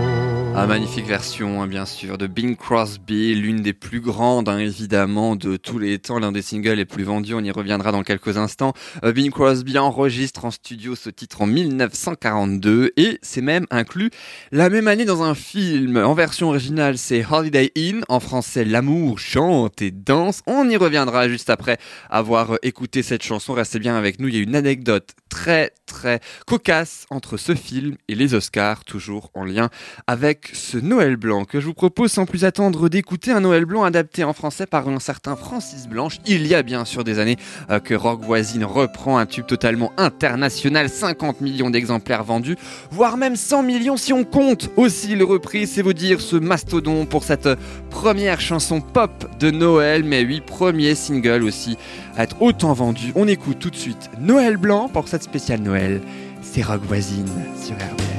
Ah, 0.63 0.65
magnifique 0.65 1.07
version, 1.07 1.61
hein, 1.61 1.67
bien 1.67 1.85
sûr, 1.85 2.17
de 2.17 2.25
Bing 2.25 2.55
Crosby, 2.55 3.35
l'une 3.35 3.61
des 3.61 3.73
plus 3.73 3.99
grandes, 3.99 4.47
hein, 4.47 4.59
évidemment, 4.59 5.35
de 5.35 5.57
tous 5.57 5.77
les 5.77 5.99
temps, 5.99 6.19
l'un 6.19 6.31
des 6.31 6.41
singles 6.41 6.75
les 6.75 6.85
plus 6.85 7.03
vendus. 7.03 7.33
On 7.33 7.43
y 7.43 7.51
reviendra 7.51 7.91
dans 7.91 8.01
quelques 8.03 8.37
instants. 8.37 8.71
Euh, 9.03 9.11
Bing 9.11 9.29
Crosby 9.29 9.77
enregistre 9.77 10.45
en 10.45 10.51
studio 10.51 10.95
ce 10.95 11.09
titre 11.09 11.41
en 11.41 11.47
1942 11.47 12.93
et 12.95 13.19
c'est 13.21 13.41
même 13.41 13.65
inclus 13.71 14.09
la 14.53 14.69
même 14.69 14.87
année 14.87 15.03
dans 15.03 15.21
un 15.21 15.35
film. 15.35 15.97
En 15.97 16.13
version 16.13 16.47
originale, 16.47 16.97
c'est 16.97 17.25
Holiday 17.29 17.69
Inn. 17.75 18.05
En 18.07 18.21
français, 18.21 18.63
L'amour 18.63 19.19
chante 19.19 19.81
et 19.81 19.91
danse. 19.91 20.43
On 20.47 20.69
y 20.69 20.77
reviendra 20.77 21.27
juste 21.27 21.49
après 21.49 21.77
avoir 22.09 22.51
euh, 22.51 22.57
écouté 22.61 23.03
cette 23.03 23.23
chanson. 23.23 23.51
Restez 23.51 23.79
bien 23.79 23.97
avec 23.97 24.17
nous. 24.17 24.29
Il 24.29 24.35
y 24.35 24.39
a 24.39 24.41
une 24.41 24.55
anecdote 24.55 25.09
très, 25.27 25.73
très 25.87 26.21
cocasse 26.47 27.05
entre 27.09 27.35
ce 27.35 27.53
film 27.53 27.97
et 28.07 28.15
les 28.15 28.33
Oscars, 28.33 28.85
toujours 28.85 29.29
en 29.33 29.43
lien 29.43 29.69
avec 30.07 30.51
ce 30.53 30.77
Noël 30.77 31.15
Blanc 31.15 31.45
que 31.45 31.59
je 31.59 31.65
vous 31.65 31.73
propose 31.73 32.11
sans 32.11 32.25
plus 32.25 32.45
attendre 32.45 32.89
d'écouter 32.89 33.31
un 33.31 33.41
Noël 33.41 33.65
Blanc 33.65 33.83
adapté 33.83 34.23
en 34.23 34.33
français 34.33 34.65
par 34.65 34.87
un 34.87 34.99
certain 34.99 35.35
Francis 35.35 35.87
Blanche. 35.87 36.19
Il 36.25 36.47
y 36.47 36.55
a 36.55 36.63
bien 36.63 36.85
sûr 36.85 37.03
des 37.03 37.19
années 37.19 37.37
euh, 37.69 37.79
que 37.79 37.93
Rock 37.93 38.21
Voisine 38.21 38.63
reprend 38.63 39.17
un 39.17 39.25
tube 39.25 39.45
totalement 39.45 39.91
international, 39.97 40.89
50 40.89 41.41
millions 41.41 41.69
d'exemplaires 41.69 42.23
vendus, 42.23 42.57
voire 42.91 43.17
même 43.17 43.35
100 43.35 43.63
millions 43.63 43.97
si 43.97 44.13
on 44.13 44.23
compte 44.23 44.69
aussi 44.77 45.15
le 45.15 45.25
repris, 45.25 45.67
c'est 45.67 45.81
vous 45.81 45.93
dire 45.93 46.21
ce 46.21 46.35
mastodon 46.35 47.05
pour 47.05 47.23
cette 47.23 47.49
première 47.89 48.39
chanson 48.39 48.81
pop 48.81 49.11
de 49.39 49.51
Noël, 49.51 50.03
mais 50.03 50.23
oui, 50.23 50.41
premier 50.41 50.95
single 50.95 51.43
aussi 51.43 51.77
à 52.15 52.23
être 52.23 52.41
autant 52.41 52.73
vendu. 52.73 53.11
On 53.15 53.27
écoute 53.27 53.59
tout 53.59 53.69
de 53.69 53.75
suite 53.75 54.09
Noël 54.19 54.57
Blanc 54.57 54.89
pour 54.89 55.07
cette 55.07 55.23
spéciale 55.23 55.61
Noël. 55.61 56.01
C'est 56.41 56.61
Rock 56.61 56.81
Voisine 56.83 57.29
sur 57.59 57.75
RBL. 57.75 58.13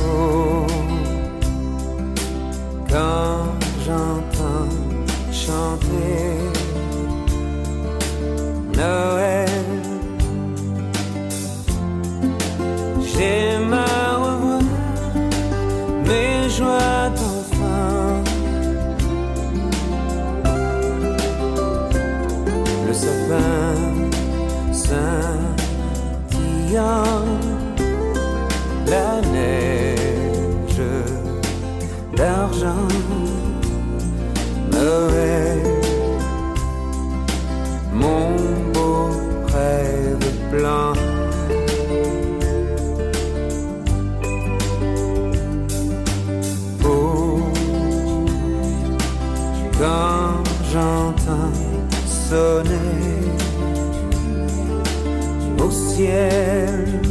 Oh, 0.00 0.47
quand 2.88 3.46
j'entends 3.84 4.68
chanter 5.30 6.38
Noël, 8.76 9.48
j'aime 13.04 13.72
à 13.72 14.16
revoir 14.16 14.62
mes 16.06 16.48
joies 16.48 17.10
d'enfant. 17.16 18.22
Le 22.86 22.94
sapin 22.94 23.74
scintillant 24.72 25.08
la 28.86 29.27
Mon 37.92 38.36
beau 38.72 39.10
rêve 39.52 40.26
blanc. 40.50 40.92
Oh, 46.84 47.40
quand 49.78 50.42
j'entends 50.72 51.52
sonner 52.06 53.28
au 55.62 55.70
ciel 55.70 57.07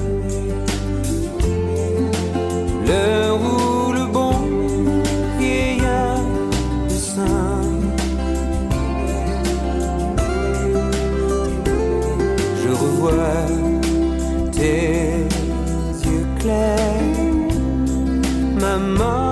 mom 18.78 19.27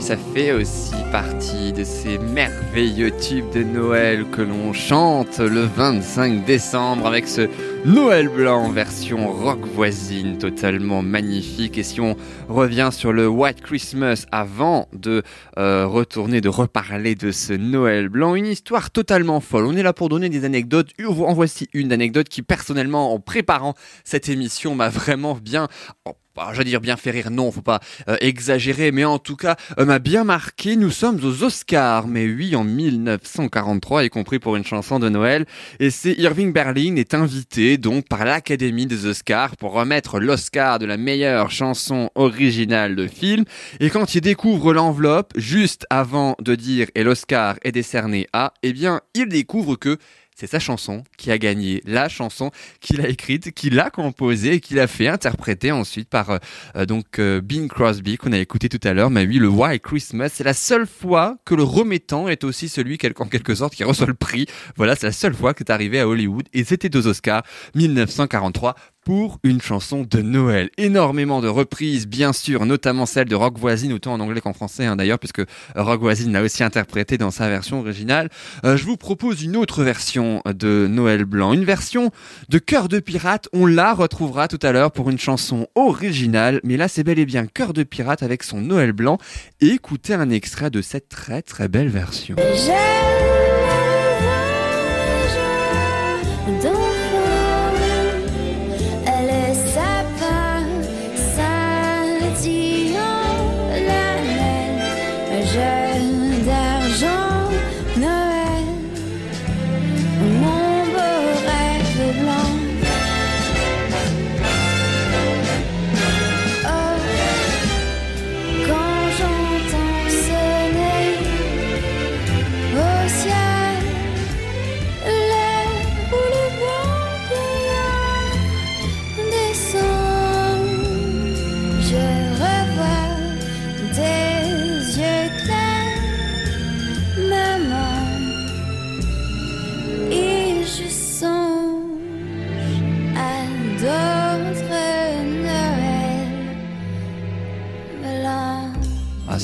ça 0.00 0.16
fait 0.16 0.52
aussi 0.52 0.94
partie 1.10 1.72
de 1.72 1.84
ces 1.84 2.18
merveilleux 2.18 3.10
tubes 3.10 3.50
de 3.52 3.62
Noël 3.62 4.26
que 4.30 4.42
l'on 4.42 4.72
chante 4.72 5.38
le 5.38 5.62
25 5.62 6.44
décembre 6.44 7.06
avec 7.06 7.26
ce 7.28 7.48
Noël 7.84 8.28
blanc 8.28 8.68
version 8.70 9.32
rock 9.32 9.60
voisine 9.64 10.38
totalement 10.38 11.02
magnifique. 11.02 11.78
Et 11.78 11.82
si 11.82 12.00
on 12.00 12.16
revient 12.48 12.90
sur 12.92 13.12
le 13.12 13.28
White 13.28 13.60
Christmas 13.60 14.26
avant 14.32 14.88
de 14.92 15.22
euh, 15.56 15.86
retourner, 15.86 16.40
de 16.40 16.48
reparler 16.48 17.14
de 17.14 17.30
ce 17.30 17.52
Noël 17.52 18.08
blanc, 18.08 18.34
une 18.34 18.46
histoire 18.46 18.90
totalement 18.90 19.40
folle. 19.40 19.66
On 19.66 19.76
est 19.76 19.82
là 19.82 19.92
pour 19.92 20.08
donner 20.08 20.28
des 20.28 20.44
anecdotes. 20.44 20.90
En 21.06 21.32
voici 21.32 21.68
une 21.72 21.92
anecdote 21.92 22.28
qui 22.28 22.42
personnellement, 22.42 23.14
en 23.14 23.20
préparant 23.20 23.74
cette 24.04 24.28
émission, 24.28 24.74
m'a 24.74 24.88
vraiment 24.88 25.38
bien 25.40 25.68
bah, 26.36 26.50
je 26.52 26.62
dire 26.62 26.82
bien 26.82 26.98
fait 26.98 27.10
rire, 27.10 27.30
non, 27.30 27.50
faut 27.50 27.62
pas 27.62 27.80
euh, 28.08 28.16
exagérer, 28.20 28.92
mais 28.92 29.04
en 29.04 29.18
tout 29.18 29.36
cas 29.36 29.56
euh, 29.78 29.86
m'a 29.86 29.98
bien 29.98 30.22
marqué. 30.22 30.76
Nous 30.76 30.90
sommes 30.90 31.18
aux 31.24 31.42
Oscars, 31.42 32.08
mais 32.08 32.26
oui, 32.26 32.54
en 32.54 32.62
1943, 32.62 34.04
y 34.04 34.10
compris 34.10 34.38
pour 34.38 34.54
une 34.56 34.64
chanson 34.64 34.98
de 34.98 35.08
Noël. 35.08 35.46
Et 35.80 35.90
c'est 35.90 36.12
Irving 36.12 36.52
Berlin 36.52 36.96
est 36.96 37.14
invité 37.14 37.78
donc 37.78 38.06
par 38.06 38.26
l'Académie 38.26 38.84
des 38.84 39.06
Oscars 39.06 39.56
pour 39.56 39.72
remettre 39.72 40.20
l'Oscar 40.20 40.78
de 40.78 40.84
la 40.84 40.98
meilleure 40.98 41.50
chanson 41.50 42.10
originale 42.14 42.96
de 42.96 43.06
film. 43.06 43.44
Et 43.80 43.88
quand 43.88 44.14
il 44.14 44.20
découvre 44.20 44.74
l'enveloppe, 44.74 45.32
juste 45.36 45.86
avant 45.88 46.36
de 46.40 46.54
dire 46.54 46.88
et 46.94 47.02
l'Oscar 47.02 47.56
est 47.64 47.72
décerné 47.72 48.26
à, 48.34 48.52
eh 48.62 48.74
bien, 48.74 49.00
il 49.14 49.28
découvre 49.28 49.76
que 49.76 49.96
c'est 50.36 50.46
sa 50.46 50.58
chanson 50.58 51.02
qui 51.16 51.30
a 51.30 51.38
gagné, 51.38 51.80
la 51.86 52.10
chanson 52.10 52.50
qu'il 52.80 53.00
a 53.00 53.08
écrite, 53.08 53.52
qu'il 53.52 53.80
a 53.80 53.88
composée 53.88 54.54
et 54.54 54.60
qu'il 54.60 54.78
a 54.78 54.86
fait 54.86 55.08
interpréter 55.08 55.72
ensuite 55.72 56.10
par 56.10 56.28
euh, 56.28 56.38
euh, 56.76 56.84
donc 56.84 57.18
euh, 57.18 57.40
Bing 57.40 57.68
Crosby 57.68 58.18
qu'on 58.18 58.32
a 58.32 58.38
écouté 58.38 58.68
tout 58.68 58.86
à 58.86 58.92
l'heure. 58.92 59.08
Mais 59.08 59.26
oui, 59.26 59.38
le 59.38 59.48
White 59.48 59.82
Christmas, 59.82 60.28
c'est 60.34 60.44
la 60.44 60.52
seule 60.52 60.86
fois 60.86 61.38
que 61.46 61.54
le 61.54 61.62
remettant 61.62 62.28
est 62.28 62.44
aussi 62.44 62.68
celui 62.68 62.98
en 63.18 63.26
quelque 63.26 63.54
sorte 63.54 63.74
qui 63.74 63.82
reçoit 63.82 64.06
le 64.06 64.14
prix. 64.14 64.46
Voilà, 64.76 64.94
c'est 64.94 65.06
la 65.06 65.12
seule 65.12 65.34
fois 65.34 65.54
que 65.54 65.60
c'est 65.66 65.72
arrivé 65.72 66.00
à 66.00 66.06
Hollywood 66.06 66.46
et 66.52 66.64
c'était 66.64 66.94
aux 66.94 67.06
Oscars 67.06 67.42
1943 67.74 68.74
pour 69.06 69.38
une 69.44 69.62
chanson 69.62 70.02
de 70.02 70.20
Noël. 70.20 70.68
Énormément 70.78 71.40
de 71.40 71.46
reprises, 71.46 72.08
bien 72.08 72.32
sûr, 72.32 72.66
notamment 72.66 73.06
celle 73.06 73.28
de 73.28 73.36
Rock 73.36 73.56
Voisine, 73.56 73.92
autant 73.92 74.12
en 74.12 74.18
anglais 74.18 74.40
qu'en 74.40 74.52
français 74.52 74.84
hein, 74.84 74.96
d'ailleurs, 74.96 75.20
puisque 75.20 75.42
Rock 75.76 76.00
Voisine 76.00 76.32
l'a 76.32 76.42
aussi 76.42 76.64
interprété 76.64 77.16
dans 77.16 77.30
sa 77.30 77.48
version 77.48 77.78
originale. 77.78 78.30
Euh, 78.64 78.76
je 78.76 78.84
vous 78.84 78.96
propose 78.96 79.44
une 79.44 79.54
autre 79.54 79.84
version 79.84 80.42
de 80.44 80.88
Noël 80.90 81.24
Blanc, 81.24 81.52
une 81.52 81.64
version 81.64 82.10
de 82.48 82.58
Cœur 82.58 82.88
de 82.88 82.98
Pirate. 82.98 83.48
On 83.52 83.64
la 83.64 83.94
retrouvera 83.94 84.48
tout 84.48 84.58
à 84.60 84.72
l'heure 84.72 84.90
pour 84.90 85.08
une 85.08 85.20
chanson 85.20 85.68
originale, 85.76 86.60
mais 86.64 86.76
là 86.76 86.88
c'est 86.88 87.04
bel 87.04 87.20
et 87.20 87.26
bien 87.26 87.46
Cœur 87.46 87.74
de 87.74 87.84
Pirate 87.84 88.24
avec 88.24 88.42
son 88.42 88.60
Noël 88.60 88.92
Blanc. 88.92 89.18
Écoutez 89.60 90.14
un 90.14 90.30
extrait 90.30 90.70
de 90.70 90.82
cette 90.82 91.08
très 91.08 91.42
très 91.42 91.68
belle 91.68 91.90
version. 91.90 92.34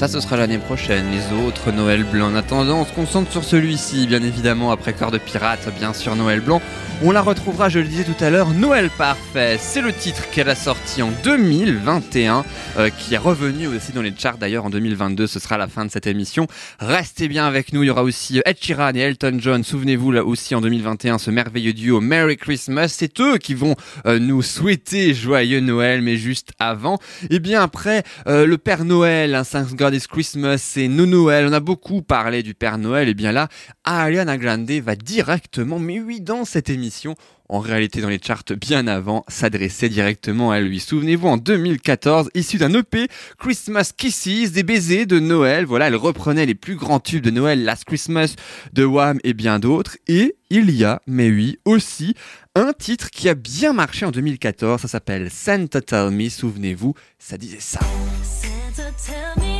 Ça, 0.02 0.08
ce 0.08 0.18
sera 0.18 0.36
l'année 0.36 0.58
prochaine. 0.58 1.04
Les 1.12 1.46
autres 1.46 1.70
Noël 1.70 2.02
Blanc. 2.02 2.32
En 2.32 2.34
attendant, 2.34 2.80
on 2.80 2.84
se 2.84 2.92
concentre 2.92 3.30
sur 3.30 3.44
celui-ci, 3.44 4.08
bien 4.08 4.20
évidemment, 4.20 4.72
après 4.72 4.94
Cœur 4.94 5.12
de 5.12 5.18
Pirate, 5.18 5.68
bien 5.78 5.92
sûr, 5.92 6.16
Noël 6.16 6.40
Blanc. 6.40 6.60
On 7.00 7.10
la 7.10 7.20
retrouvera, 7.22 7.68
je 7.68 7.80
le 7.80 7.86
disais 7.86 8.04
tout 8.04 8.24
à 8.24 8.30
l'heure, 8.30 8.50
Noël 8.50 8.88
Parfait. 8.90 9.56
C'est 9.58 9.80
le 9.80 9.92
titre 9.92 10.30
qu'elle 10.30 10.48
a 10.48 10.54
sorti 10.54 11.02
en 11.02 11.10
2021, 11.24 12.44
euh, 12.76 12.90
qui 12.90 13.14
est 13.14 13.18
revenu 13.18 13.66
aussi 13.66 13.92
dans 13.92 14.02
les 14.02 14.12
charts 14.16 14.38
d'ailleurs 14.38 14.64
en 14.64 14.70
2022. 14.70 15.26
Ce 15.26 15.40
sera 15.40 15.58
la 15.58 15.66
fin 15.66 15.84
de 15.84 15.90
cette 15.90 16.06
émission. 16.06 16.46
Restez 16.78 17.26
bien 17.26 17.44
avec 17.44 17.72
nous. 17.72 17.82
Il 17.82 17.86
y 17.86 17.90
aura 17.90 18.04
aussi 18.04 18.40
Ed 18.44 18.56
Sheeran 18.60 18.92
et 18.94 19.00
Elton 19.00 19.38
John. 19.40 19.64
Souvenez-vous, 19.64 20.12
là 20.12 20.24
aussi 20.24 20.54
en 20.54 20.60
2021, 20.60 21.18
ce 21.18 21.32
merveilleux 21.32 21.72
duo 21.72 22.00
Merry 22.00 22.36
Christmas. 22.36 22.88
C'est 22.88 23.18
eux 23.20 23.38
qui 23.38 23.54
vont 23.54 23.74
euh, 24.06 24.20
nous 24.20 24.42
souhaiter 24.42 25.12
joyeux 25.12 25.60
Noël, 25.60 26.02
mais 26.02 26.16
juste 26.16 26.50
avant. 26.60 26.98
Et 27.30 27.40
bien 27.40 27.62
après, 27.62 28.04
euh, 28.28 28.46
le 28.46 28.58
Père 28.58 28.84
Noël, 28.84 29.34
un 29.34 29.44
Thank 29.44 29.74
God 29.74 29.94
is 29.94 30.06
Christmas 30.08 30.74
et 30.76 30.86
No 30.86 31.06
Noël. 31.06 31.46
On 31.48 31.52
a 31.52 31.60
beaucoup 31.60 32.02
parlé 32.02 32.44
du 32.44 32.54
Père 32.54 32.78
Noël. 32.78 33.08
Et 33.08 33.14
bien 33.14 33.32
là, 33.32 33.48
Ariana 33.84 34.38
Grande 34.38 34.70
va 34.70 34.94
directement, 34.94 35.80
mais 35.80 35.98
oui, 35.98 36.20
dans 36.20 36.44
cette 36.44 36.70
émission, 36.70 36.81
en 37.48 37.60
réalité 37.60 38.00
dans 38.00 38.08
les 38.08 38.20
charts 38.20 38.44
bien 38.58 38.86
avant, 38.86 39.24
s'adresser 39.28 39.88
directement 39.88 40.50
à 40.50 40.60
lui. 40.60 40.80
Souvenez-vous, 40.80 41.28
en 41.28 41.36
2014, 41.36 42.30
issu 42.34 42.56
d'un 42.56 42.72
EP, 42.74 43.08
Christmas 43.38 43.92
Kisses, 43.96 44.52
des 44.52 44.62
baisers 44.62 45.06
de 45.06 45.18
Noël. 45.18 45.66
Voilà, 45.66 45.88
elle 45.88 45.96
reprenait 45.96 46.46
les 46.46 46.54
plus 46.54 46.76
grands 46.76 47.00
tubes 47.00 47.22
de 47.22 47.30
Noël, 47.30 47.62
Last 47.64 47.84
Christmas, 47.84 48.36
de 48.72 48.84
Wham 48.84 49.18
et 49.22 49.34
bien 49.34 49.58
d'autres. 49.58 49.98
Et 50.08 50.36
il 50.50 50.70
y 50.70 50.84
a, 50.84 51.02
mais 51.06 51.28
oui, 51.28 51.58
aussi 51.64 52.14
un 52.54 52.72
titre 52.72 53.10
qui 53.10 53.28
a 53.28 53.34
bien 53.34 53.72
marché 53.72 54.06
en 54.06 54.10
2014. 54.10 54.80
Ça 54.80 54.88
s'appelle 54.88 55.30
Santa 55.30 55.80
Tell 55.80 56.10
Me. 56.10 56.28
Souvenez-vous, 56.30 56.94
ça 57.18 57.36
disait 57.36 57.60
ça. 57.60 57.80
Santa, 58.22 58.90
tell 58.92 59.44
me 59.44 59.51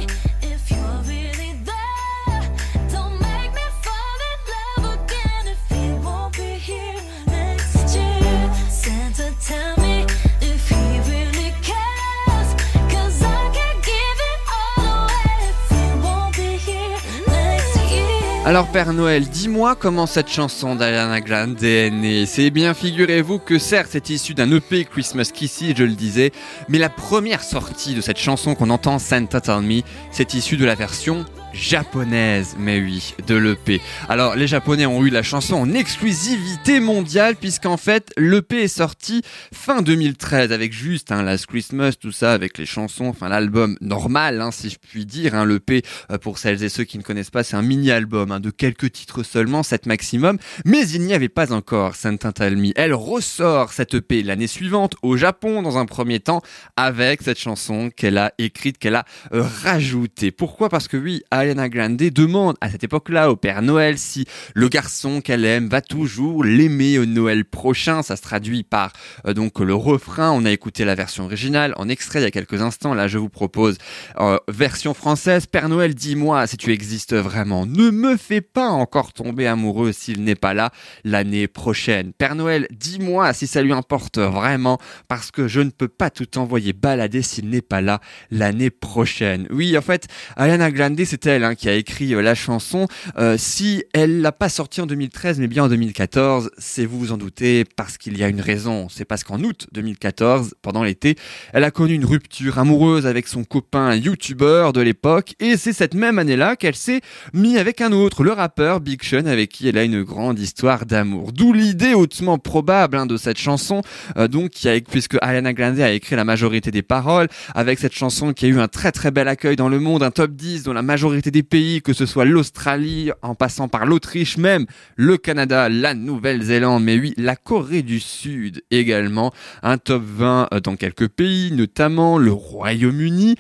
Alors 18.53 18.66
Père 18.66 18.92
Noël, 18.92 19.30
dis-moi 19.30 19.76
comment 19.76 20.05
cette 20.05 20.28
chanson 20.28 20.76
d'Ariana 20.76 21.22
Grande 21.22 21.62
est 21.62 21.88
née. 21.88 22.26
C'est 22.26 22.50
bien, 22.50 22.74
figurez-vous 22.74 23.38
que 23.38 23.59
certes 23.59 23.88
c'est 23.92 24.11
issu 24.11 24.34
d'un 24.34 24.53
EP 24.53 24.84
Christmas 24.84 25.30
Kissy, 25.32 25.72
je 25.74 25.84
le 25.84 25.94
disais, 25.94 26.32
mais 26.68 26.76
la 26.76 26.90
première 26.90 27.42
sortie 27.42 27.94
de 27.94 28.03
cette 28.03 28.18
chanson 28.18 28.55
qu'on 28.55 28.68
entend, 28.68 28.98
Santa 28.98 29.40
Tell 29.40 29.62
Me, 29.62 29.80
c'est 30.11 30.34
issu 30.34 30.59
de 30.59 30.66
la 30.66 30.74
version 30.74 31.24
japonaise, 31.55 32.57
mais 32.59 32.80
oui, 32.80 33.14
de 33.26 33.34
l'EP. 33.34 33.80
Alors 34.09 34.36
les 34.36 34.46
japonais 34.46 34.86
ont 34.86 35.05
eu 35.05 35.11
la 35.11 35.22
chanson 35.22 35.55
en 35.55 35.72
exclusivité 35.72 36.80
mondiale 36.80 37.36
puisqu'en 37.36 37.76
fait 37.76 38.12
l'EP 38.16 38.62
est 38.62 38.68
sorti 38.68 39.22
fin 39.53 39.82
2013 39.82 40.53
avec 40.53 40.72
juste 40.72 41.12
hein, 41.12 41.22
Last 41.22 41.46
Christmas, 41.46 41.92
tout 42.00 42.12
ça 42.12 42.32
avec 42.32 42.59
les 42.59 42.66
chansons, 42.66 43.07
enfin 43.07 43.28
l'album 43.28 43.76
normal 43.80 44.40
hein, 44.40 44.50
si 44.50 44.70
je 44.70 44.78
puis 44.78 45.07
dire, 45.07 45.34
hein, 45.34 45.46
l'EP 45.46 45.82
euh, 46.11 46.18
pour 46.18 46.38
celles 46.38 46.62
et 46.62 46.68
ceux 46.68 46.84
qui 46.84 46.98
ne 46.98 47.03
connaissent 47.03 47.30
pas 47.30 47.42
c'est 47.42 47.57
un 47.57 47.62
mini-album 47.62 48.32
hein, 48.32 48.40
de 48.40 48.50
quelques 48.50 48.92
titres 48.92 49.22
seulement, 49.22 49.62
7 49.62 49.86
maximum, 49.86 50.38
mais 50.64 50.88
il 50.88 51.03
n'y 51.03 51.14
avait 51.14 51.28
pas 51.28 51.53
encore 51.53 51.94
Me. 52.05 52.72
Elle 52.76 52.94
ressort 52.94 53.72
cette 53.72 53.94
EP 53.94 54.22
l'année 54.22 54.46
suivante 54.46 54.94
au 55.03 55.16
Japon 55.16 55.62
dans 55.62 55.78
un 55.78 55.86
premier 55.86 56.20
temps 56.20 56.42
avec 56.76 57.22
cette 57.22 57.38
chanson 57.38 57.90
qu'elle 57.94 58.18
a 58.18 58.32
écrite, 58.38 58.78
qu'elle 58.78 58.94
a 58.94 59.05
euh, 59.32 59.42
rajoutée. 59.42 60.30
Pourquoi? 60.30 60.68
Parce 60.68 60.88
que 60.88 60.96
oui, 60.96 61.22
Ariana 61.43 61.68
Grande 61.68 61.97
demande 61.97 62.55
à 62.61 62.70
cette 62.70 62.84
époque-là 62.84 63.28
au 63.28 63.34
Père 63.34 63.62
Noël 63.62 63.99
si 63.99 64.26
le 64.55 64.68
garçon 64.68 65.20
qu'elle 65.20 65.45
aime 65.45 65.66
va 65.66 65.80
toujours 65.80 66.45
l'aimer 66.45 67.01
au 67.01 67.05
Noël 67.05 67.45
prochain. 67.45 68.03
Ça 68.03 68.14
se 68.14 68.22
traduit 68.22 68.62
par 68.62 68.93
euh, 69.26 69.34
donc 69.34 69.59
le 69.59 69.74
refrain. 69.74 70.30
On 70.30 70.45
a 70.45 70.53
écouté 70.53 70.84
la 70.84 70.95
version 70.95 71.24
originale 71.24 71.74
en 71.78 71.88
extrait 71.88 72.20
il 72.20 72.22
y 72.22 72.26
a 72.26 72.30
quelques 72.30 72.62
instants. 72.62 72.95
Là, 72.95 73.09
je 73.09 73.18
vous 73.18 73.28
propose 73.28 73.78
euh, 74.20 74.38
version 74.47 74.95
française. 74.95 75.47
Père 75.47 75.68
Noël, 75.68 75.97
dis-moi 75.97 76.47
si 76.47 76.57
tu 76.57 76.72
existes 76.72 77.14
vraiment. 77.14 77.66
Ne 77.66 77.90
me 77.90 78.16
fait 78.16 78.40
pas 78.40 78.68
encore 78.68 79.12
tomber 79.12 79.49
amoureux 79.49 79.90
s'il 79.90 80.22
n'est 80.22 80.36
pas 80.36 80.55
là 80.55 80.70
l'année 81.03 81.49
prochaine. 81.49 82.12
Père 82.12 82.36
Noël, 82.36 82.68
dis-moi 82.70 83.32
si 83.32 83.49
ça 83.49 83.62
lui 83.62 83.72
importe 83.72 84.18
vraiment, 84.18 84.78
parce 85.09 85.32
que 85.32 85.49
je 85.49 85.61
ne 85.61 85.70
peux 85.70 85.88
pas 85.88 86.11
tout 86.11 86.38
envoyer 86.38 86.72
balader 86.72 87.22
s'il 87.22 87.51
n'est 87.51 87.62
pas 87.62 87.80
là 87.80 88.01
l'année 88.30 88.70
prochaine. 88.70 89.49
Oui, 89.51 89.76
en 89.76 89.82
fait, 89.82 90.07
Ariana 90.36 90.70
Grande, 90.70 91.03
c'est 91.05 91.26
hein, 91.41 91.55
qui 91.55 91.68
a 91.68 91.74
écrit 91.74 92.14
euh, 92.14 92.20
la 92.20 92.35
chanson. 92.35 92.87
Euh, 93.18 93.37
si 93.39 93.85
elle 93.93 94.20
l'a 94.20 94.33
pas 94.33 94.49
sortie 94.49 94.80
en 94.80 94.87
2013, 94.87 95.41
mais 95.41 95.49
bien 95.49 95.64
en 95.64 95.68
2014, 95.68 96.51
c'est 96.59 96.85
vous 96.85 96.99
vous 96.99 97.12
en 97.12 97.16
doutez, 97.16 97.64
parce 97.64 97.97
qu'il 97.99 98.18
y 98.18 98.24
a 98.24 98.28
une 98.28 98.41
raison. 98.41 98.89
C'est 98.91 99.05
parce 99.05 99.24
qu'en 99.24 99.41
août 99.43 99.66
2014, 99.72 100.55
pendant 100.62 100.83
l'été, 100.83 101.16
elle 101.53 101.64
a 101.64 101.70
connu 101.70 101.95
une 101.95 102.05
rupture 102.05 102.59
amoureuse 102.59 103.07
avec 103.07 103.28
son 103.28 103.45
copain 103.45 103.95
youtubeur 103.95 104.72
de 104.72 104.80
l'époque, 104.80 105.35
et 105.41 105.57
c'est 105.57 105.72
cette 105.72 105.95
même 105.95 106.18
année-là 106.18 106.57
qu'elle 106.57 106.76
s'est 106.76 107.01
mise 107.33 107.57
avec 107.57 107.80
un 107.80 107.93
autre, 107.93 108.22
le 108.22 108.33
rappeur 108.33 108.80
Big 108.80 109.03
Sean, 109.03 109.26
avec 109.26 109.51
qui 109.51 109.68
elle 109.68 109.78
a 109.78 109.85
une 109.85 110.03
grande 110.03 110.39
histoire 110.39 110.85
d'amour. 110.87 111.33
D'où 111.33 111.53
l'idée 111.53 111.95
hautement 111.95 112.39
probable 112.39 112.97
hein, 112.97 113.07
de 113.07 113.16
cette 113.16 113.39
chanson, 113.39 113.83
euh, 114.16 114.28
donc 114.28 114.51
puisque 114.91 115.16
Ariana 115.20 115.53
Grande 115.53 115.80
a 115.80 115.93
écrit 115.93 116.16
la 116.16 116.24
majorité 116.24 116.70
des 116.70 116.83
paroles, 116.83 117.28
avec 117.55 117.78
cette 117.78 117.95
chanson 117.95 118.33
qui 118.33 118.47
a 118.47 118.49
eu 118.49 118.59
un 118.59 118.68
très 118.68 118.93
très 118.93 119.11
bel 119.11 119.28
accueil 119.28 119.57
dans 119.57 119.68
le 119.68 119.78
monde, 119.78 120.03
un 120.03 120.11
top 120.11 120.33
10 120.33 120.62
dans 120.64 120.72
la 120.72 120.83
majorité 120.83 121.22
des 121.31 121.43
pays, 121.43 121.83
que 121.83 121.93
ce 121.93 122.07
soit 122.07 122.25
l'Australie, 122.25 123.11
en 123.23 123.35
passant 123.35 123.68
par 123.68 123.87
l'Autriche, 123.87 124.37
même 124.37 124.66
le 124.97 125.16
Canada, 125.16 125.68
la 125.68 125.95
Nouvelle-Zélande, 125.95 126.83
mais 126.83 126.99
oui, 126.99 127.14
la 127.16 127.37
Corée 127.37 127.83
du 127.83 128.01
Sud 128.01 128.62
également, 128.70 129.33
un 129.62 129.79
top 129.79 130.03
20 130.05 130.49
euh, 130.53 130.61
dans 130.61 130.77
quelques 130.77 131.09
pays, 131.09 131.53
notamment 131.53 132.18
le 132.18 132.33
Royaume-Uni. 132.33 133.37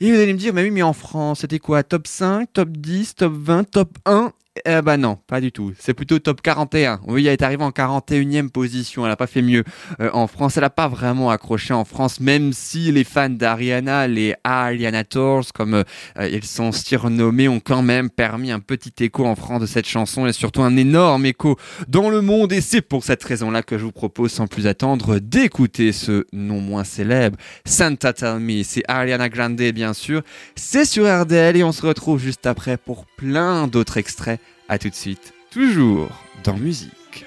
Et 0.00 0.12
vous 0.12 0.18
allez 0.18 0.32
me 0.32 0.38
dire, 0.38 0.52
mais 0.52 0.62
oui, 0.62 0.70
mais 0.70 0.82
en 0.82 0.92
France, 0.92 1.40
c'était 1.40 1.58
quoi? 1.58 1.82
Top 1.82 2.06
5, 2.06 2.52
top 2.52 2.70
10, 2.70 3.14
top 3.14 3.32
20, 3.34 3.64
top 3.70 3.98
1 4.04 4.32
eh 4.64 4.82
bah 4.82 4.96
non, 4.96 5.18
pas 5.26 5.40
du 5.40 5.52
tout. 5.52 5.72
C'est 5.78 5.94
plutôt 5.94 6.18
top 6.18 6.40
41. 6.40 7.00
Oui, 7.06 7.26
elle 7.26 7.34
est 7.34 7.42
arrivée 7.42 7.64
en 7.64 7.70
41e 7.70 8.48
position. 8.48 9.04
Elle 9.04 9.12
a 9.12 9.16
pas 9.16 9.26
fait 9.26 9.42
mieux 9.42 9.64
euh, 10.00 10.10
en 10.12 10.26
France. 10.26 10.56
Elle 10.56 10.64
a 10.64 10.70
pas 10.70 10.88
vraiment 10.88 11.30
accroché 11.30 11.74
en 11.74 11.84
France, 11.84 12.20
même 12.20 12.52
si 12.52 12.90
les 12.92 13.04
fans 13.04 13.28
d'Ariana, 13.28 14.06
les 14.06 14.34
Ariana 14.44 15.04
Tours, 15.04 15.52
comme 15.54 15.74
euh, 15.74 16.28
ils 16.28 16.44
sont 16.44 16.72
surnommés, 16.72 17.48
ont 17.48 17.60
quand 17.60 17.82
même 17.82 18.08
permis 18.08 18.50
un 18.50 18.60
petit 18.60 19.04
écho 19.04 19.26
en 19.26 19.34
France 19.34 19.60
de 19.60 19.66
cette 19.66 19.86
chanson 19.86 20.26
et 20.26 20.32
surtout 20.32 20.62
un 20.62 20.76
énorme 20.76 21.26
écho 21.26 21.56
dans 21.88 22.08
le 22.08 22.20
monde. 22.20 22.52
Et 22.52 22.60
c'est 22.60 22.82
pour 22.82 23.04
cette 23.04 23.22
raison-là 23.22 23.62
que 23.62 23.76
je 23.76 23.84
vous 23.84 23.92
propose, 23.92 24.32
sans 24.32 24.46
plus 24.46 24.66
attendre, 24.66 25.18
d'écouter 25.18 25.92
ce 25.92 26.24
non 26.32 26.60
moins 26.60 26.84
célèbre 26.84 27.36
Santa 27.64 28.12
Tell 28.12 28.38
Me. 28.38 28.62
C'est 28.62 28.82
Ariana 28.88 29.28
Grande, 29.28 29.56
bien 29.56 29.92
sûr. 29.92 30.22
C'est 30.54 30.84
sur 30.84 31.04
RDL 31.04 31.56
et 31.56 31.64
on 31.64 31.72
se 31.72 31.84
retrouve 31.84 32.20
juste 32.20 32.46
après 32.46 32.76
pour 32.76 33.06
plein 33.06 33.66
d'autres 33.66 33.96
extraits. 33.96 34.40
À 34.68 34.78
tout 34.78 34.90
de 34.90 34.94
suite, 34.94 35.32
toujours 35.50 36.08
dans 36.42 36.56
musique. 36.56 37.24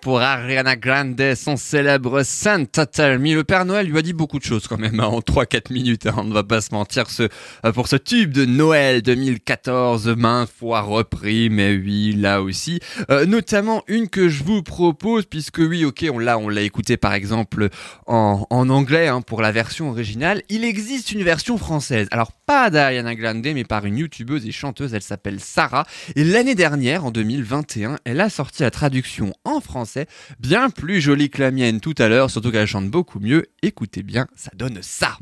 Pour 0.00 0.20
Ariana 0.20 0.76
Grande, 0.76 1.34
son 1.34 1.56
célèbre 1.56 2.22
Santa 2.22 2.86
Tell 2.86 3.18
Me. 3.18 3.34
Le 3.34 3.44
Père 3.44 3.64
Noël 3.64 3.86
lui 3.86 3.98
a 3.98 4.02
dit 4.02 4.12
beaucoup 4.12 4.38
de 4.38 4.44
choses 4.44 4.66
quand 4.68 4.78
même 4.78 5.00
hein, 5.00 5.06
en 5.06 5.20
3-4 5.20 5.72
minutes, 5.72 6.06
hein, 6.06 6.14
on 6.18 6.24
ne 6.24 6.34
va 6.34 6.42
pas 6.42 6.60
se 6.60 6.72
mentir. 6.72 7.06
Euh, 7.20 7.72
pour 7.72 7.88
ce 7.88 7.96
tube 7.96 8.32
de 8.32 8.44
Noël 8.44 9.02
2014, 9.02 10.08
maintes 10.08 10.50
fois 10.50 10.82
repris, 10.82 11.50
mais 11.50 11.76
oui, 11.76 12.14
là 12.14 12.42
aussi. 12.42 12.80
Euh, 13.10 13.26
notamment 13.26 13.82
une 13.88 14.08
que 14.08 14.28
je 14.28 14.44
vous 14.44 14.62
propose, 14.62 15.26
puisque 15.26 15.58
oui, 15.58 15.84
ok, 15.84 16.06
on 16.12 16.18
l'a, 16.18 16.38
on 16.38 16.48
l'a 16.48 16.62
écouté 16.62 16.96
par 16.96 17.14
exemple 17.14 17.68
en, 18.06 18.46
en 18.50 18.68
anglais 18.68 19.08
hein, 19.08 19.20
pour 19.20 19.42
la 19.42 19.52
version 19.52 19.90
originale. 19.90 20.42
Il 20.48 20.64
existe 20.64 21.12
une 21.12 21.22
version 21.22 21.58
française. 21.58 22.08
Alors 22.10 22.32
pas 22.32 22.70
d'Ariana 22.70 23.14
Grande, 23.14 23.46
mais 23.54 23.64
par 23.64 23.84
une 23.84 23.98
youtubeuse 23.98 24.46
et 24.46 24.52
chanteuse, 24.52 24.94
elle 24.94 25.02
s'appelle 25.02 25.40
Sarah. 25.40 25.86
Et 26.16 26.24
l'année 26.24 26.54
dernière, 26.54 27.04
en 27.04 27.10
2021, 27.10 27.98
elle 28.04 28.20
a 28.20 28.30
sorti 28.30 28.62
la 28.62 28.70
traduction 28.70 29.34
en 29.44 29.60
bien 30.40 30.70
plus 30.70 31.00
jolie 31.00 31.30
que 31.30 31.40
la 31.40 31.50
mienne 31.50 31.80
tout 31.80 31.94
à 31.98 32.08
l'heure, 32.08 32.30
surtout 32.30 32.50
qu'elle 32.50 32.66
chante 32.66 32.90
beaucoup 32.90 33.20
mieux. 33.20 33.46
Écoutez 33.62 34.02
bien, 34.02 34.26
ça 34.34 34.50
donne 34.54 34.78
ça. 34.82 35.16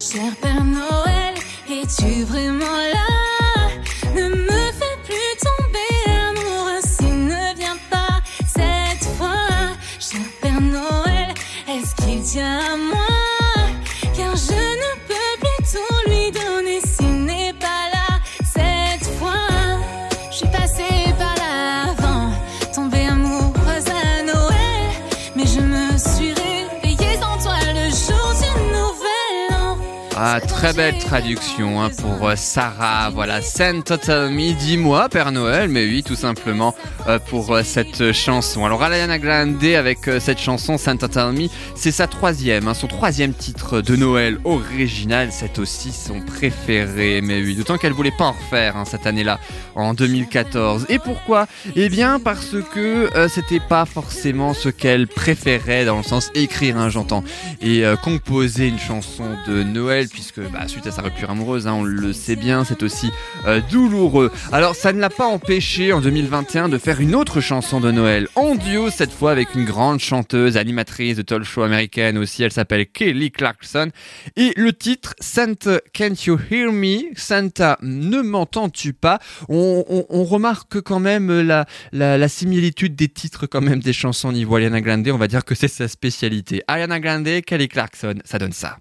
Ah, 30.29 30.41
très 30.41 30.73
belle 30.73 30.99
traduction 30.99 31.81
hein, 31.81 31.89
pour 32.01 32.29
euh, 32.29 32.35
Sarah. 32.35 33.11
Voilà, 33.11 33.41
Santa 33.43 33.97
Tell 33.97 34.31
Me, 34.31 34.55
dis-moi, 34.55 35.09
Père 35.09 35.31
Noël. 35.31 35.69
Mais 35.69 35.85
oui, 35.85 36.03
tout 36.03 36.17
simplement 36.17 36.75
euh, 37.07 37.21
pour 37.21 37.55
euh, 37.55 37.63
cette 37.63 38.11
chanson. 38.11 38.65
Alors, 38.65 38.83
Ariana 38.83 39.21
Grande 39.21 39.63
avec 39.63 40.11
cette 40.19 40.41
chanson 40.41 40.79
Santa 40.79 41.07
Tell 41.07 41.31
Me, 41.31 41.47
c'est 41.77 41.93
sa 41.93 42.09
troisième, 42.09 42.67
hein, 42.67 42.75
son 42.75 42.89
troisième 42.89 43.35
titre 43.35 43.81
de 43.81 43.95
Noël 43.95 44.41
original. 44.43 45.29
C'est 45.31 45.61
aussi 45.61 45.93
son 45.93 46.21
préféré. 46.21 47.21
Mais 47.23 47.41
oui, 47.41 47.55
d'autant 47.55 47.79
qu'elle 47.79 47.93
voulait 47.93 48.11
pas 48.11 48.25
en 48.25 48.33
refaire 48.33 48.77
hein, 48.77 48.85
cette 48.85 49.07
année-là, 49.07 49.39
en 49.77 49.95
2014. 49.95 50.87
Et 50.89 50.99
pourquoi? 50.99 51.47
Eh 51.77 51.89
bien, 51.89 52.19
parce 52.19 52.57
que 52.75 53.15
euh, 53.15 53.29
c'était 53.29 53.61
pas 53.61 53.85
forcément 53.85 54.55
ce 54.55 54.71
qu'elle 54.71 55.07
préférait 55.07 55.85
dans 55.85 55.99
le 55.99 56.03
sens 56.03 56.33
écrire, 56.35 56.91
j'entends, 56.91 57.23
et 57.63 57.85
composer 58.03 58.67
une 58.67 58.81
chanson 58.81 59.25
de 59.47 59.63
Noël, 59.63 60.09
puisque 60.17 60.41
bah, 60.51 60.67
suite 60.67 60.87
à 60.87 60.91
sa 60.91 61.03
rupture 61.03 61.29
amoureuse, 61.29 61.67
hein, 61.67 61.75
on 61.75 61.85
le 61.85 62.15
sait 62.15 62.37
bien, 62.37 62.65
c'est 62.65 62.83
aussi 62.83 63.11
euh, 63.45 63.61
douloureux. 63.71 64.33
Alors 64.51 64.75
ça 64.75 64.95
ne 64.95 64.99
l'a 64.99 65.11
pas 65.11 65.27
empêché 65.27 65.93
en 65.93 66.01
2021 66.01 66.71
de 66.71 66.79
faire 66.79 67.03
une 67.03 67.15
autre 67.15 67.43
chanson 67.43 67.81
de 67.81 67.91
Noël, 67.91 68.27
en 68.35 68.55
duo 68.55 68.89
cette 68.89 69.13
fois 69.13 69.31
avec 69.31 69.55
une 69.55 69.67
grande 69.67 70.01
chanteuse, 70.01 70.57
animatrice 70.57 71.19
de 71.19 71.23
talk 71.23 71.43
show 71.43 71.65
américaine 71.65 72.17
aussi, 72.17 72.43
elle 72.43 72.51
s'appelle 72.51 72.87
Kelly 72.87 73.31
Clarkson, 73.31 73.91
et 74.37 74.55
le 74.57 74.73
titre 74.73 75.15
Santa 75.21 75.81
Can't 75.93 76.25
You 76.25 76.39
Hear 76.51 76.73
Me? 76.73 77.15
Santa 77.15 77.77
ne 77.83 78.23
m'entends-tu 78.23 78.95
pas? 78.95 79.19
On, 79.51 79.85
remarque 80.25 80.81
quand 80.81 80.99
même 80.99 81.43
la, 81.43 81.67
la, 81.93 82.17
la 82.17 82.29
similitude 82.29 82.97
des 82.97 83.09
titres 83.09 83.47
quand 83.47 83.61
même 83.61 83.81
des 83.81 83.93
chansons 83.93 84.33
niveau 84.33 84.57
Ariana 84.57 84.81
Grande, 84.81 85.07
on 85.09 85.19
va 85.19 85.29
dire 85.29 85.45
que 85.45 85.55
c'est 85.55 85.69
sa 85.69 85.89
spécialité. 85.89 86.63
Ariana 86.69 87.01
Grande, 87.01 87.29
Kelly 87.43 87.69
Clarkson, 87.69 88.15
ça 88.25 88.39
donne 88.39 88.55
ça. 88.55 88.79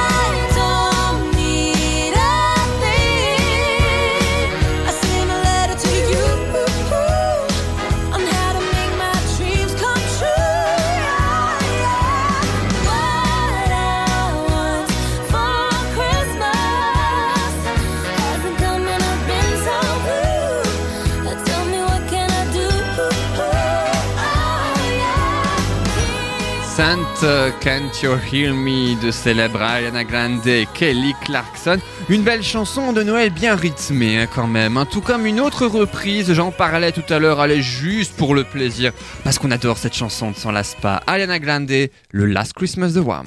Can't 27.62 27.92
You 28.04 28.12
Hear 28.32 28.54
Me 28.54 28.96
de 29.04 29.12
célèbre 29.12 29.62
Ariana 29.62 30.04
Grande 30.04 30.42
Kelly 30.74 31.14
Clarkson. 31.24 31.80
Une 32.10 32.22
belle 32.22 32.44
chanson 32.44 32.94
de 32.94 33.04
Noël 33.04 33.30
bien 33.32 33.56
rythmée 33.56 34.20
hein, 34.22 34.28
quand 34.34 34.48
même. 34.48 34.78
hein. 34.78 34.86
Tout 34.86 35.02
comme 35.02 35.26
une 35.26 35.40
autre 35.40 35.66
reprise, 35.66 36.34
j'en 36.34 36.52
parlais 36.52 36.92
tout 36.92 37.04
à 37.14 37.20
l'heure, 37.20 37.44
elle 37.44 37.52
est 37.52 37.62
juste 37.62 38.16
pour 38.16 38.36
le 38.36 38.44
plaisir. 38.44 38.92
Parce 39.24 39.40
qu'on 39.40 39.52
adore 39.52 39.78
cette 39.78 39.96
chanson, 39.96 40.28
on 40.28 40.34
s'en 40.40 40.52
lasse 40.52 40.76
pas. 40.82 41.02
Ariana 41.08 41.40
Grande, 41.40 41.72
le 42.12 42.26
Last 42.26 42.54
Christmas 42.54 42.90
de 42.90 43.00
Wham. 43.00 43.26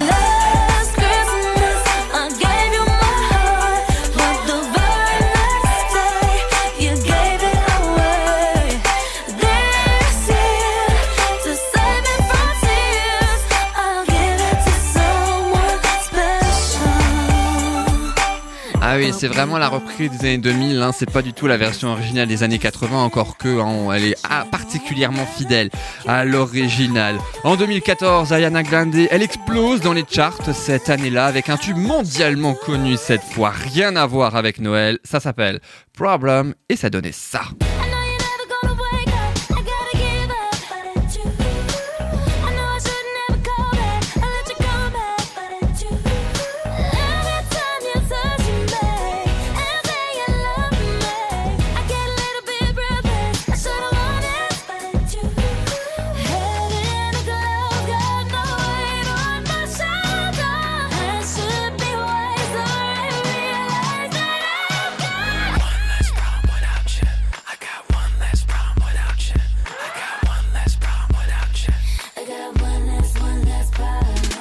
Oui, 18.99 19.13
c'est 19.17 19.27
vraiment 19.27 19.57
la 19.57 19.69
reprise 19.69 20.11
des 20.11 20.27
années 20.27 20.37
2000, 20.39 20.81
hein, 20.81 20.91
c'est 20.91 21.09
pas 21.09 21.21
du 21.21 21.31
tout 21.31 21.47
la 21.47 21.55
version 21.55 21.89
originale 21.89 22.27
des 22.27 22.43
années 22.43 22.59
80, 22.59 23.01
encore 23.01 23.37
que 23.37 23.59
hein, 23.59 23.91
elle 23.93 24.03
est 24.03 24.15
particulièrement 24.51 25.25
fidèle 25.25 25.69
à 26.05 26.25
l'original. 26.25 27.17
En 27.43 27.55
2014, 27.55 28.33
Ariana 28.33 28.63
Grande, 28.63 28.95
elle 29.09 29.21
explose 29.21 29.79
dans 29.79 29.93
les 29.93 30.03
charts 30.09 30.53
cette 30.53 30.89
année-là 30.89 31.27
avec 31.27 31.49
un 31.49 31.57
tube 31.57 31.77
mondialement 31.77 32.53
connu 32.53 32.97
cette 32.97 33.23
fois, 33.23 33.51
rien 33.51 33.95
à 33.95 34.05
voir 34.05 34.35
avec 34.35 34.59
Noël, 34.59 34.99
ça 35.03 35.19
s'appelle 35.19 35.61
Problem 35.93 36.53
et 36.67 36.75
ça 36.75 36.89
donnait 36.89 37.13
ça. 37.13 37.41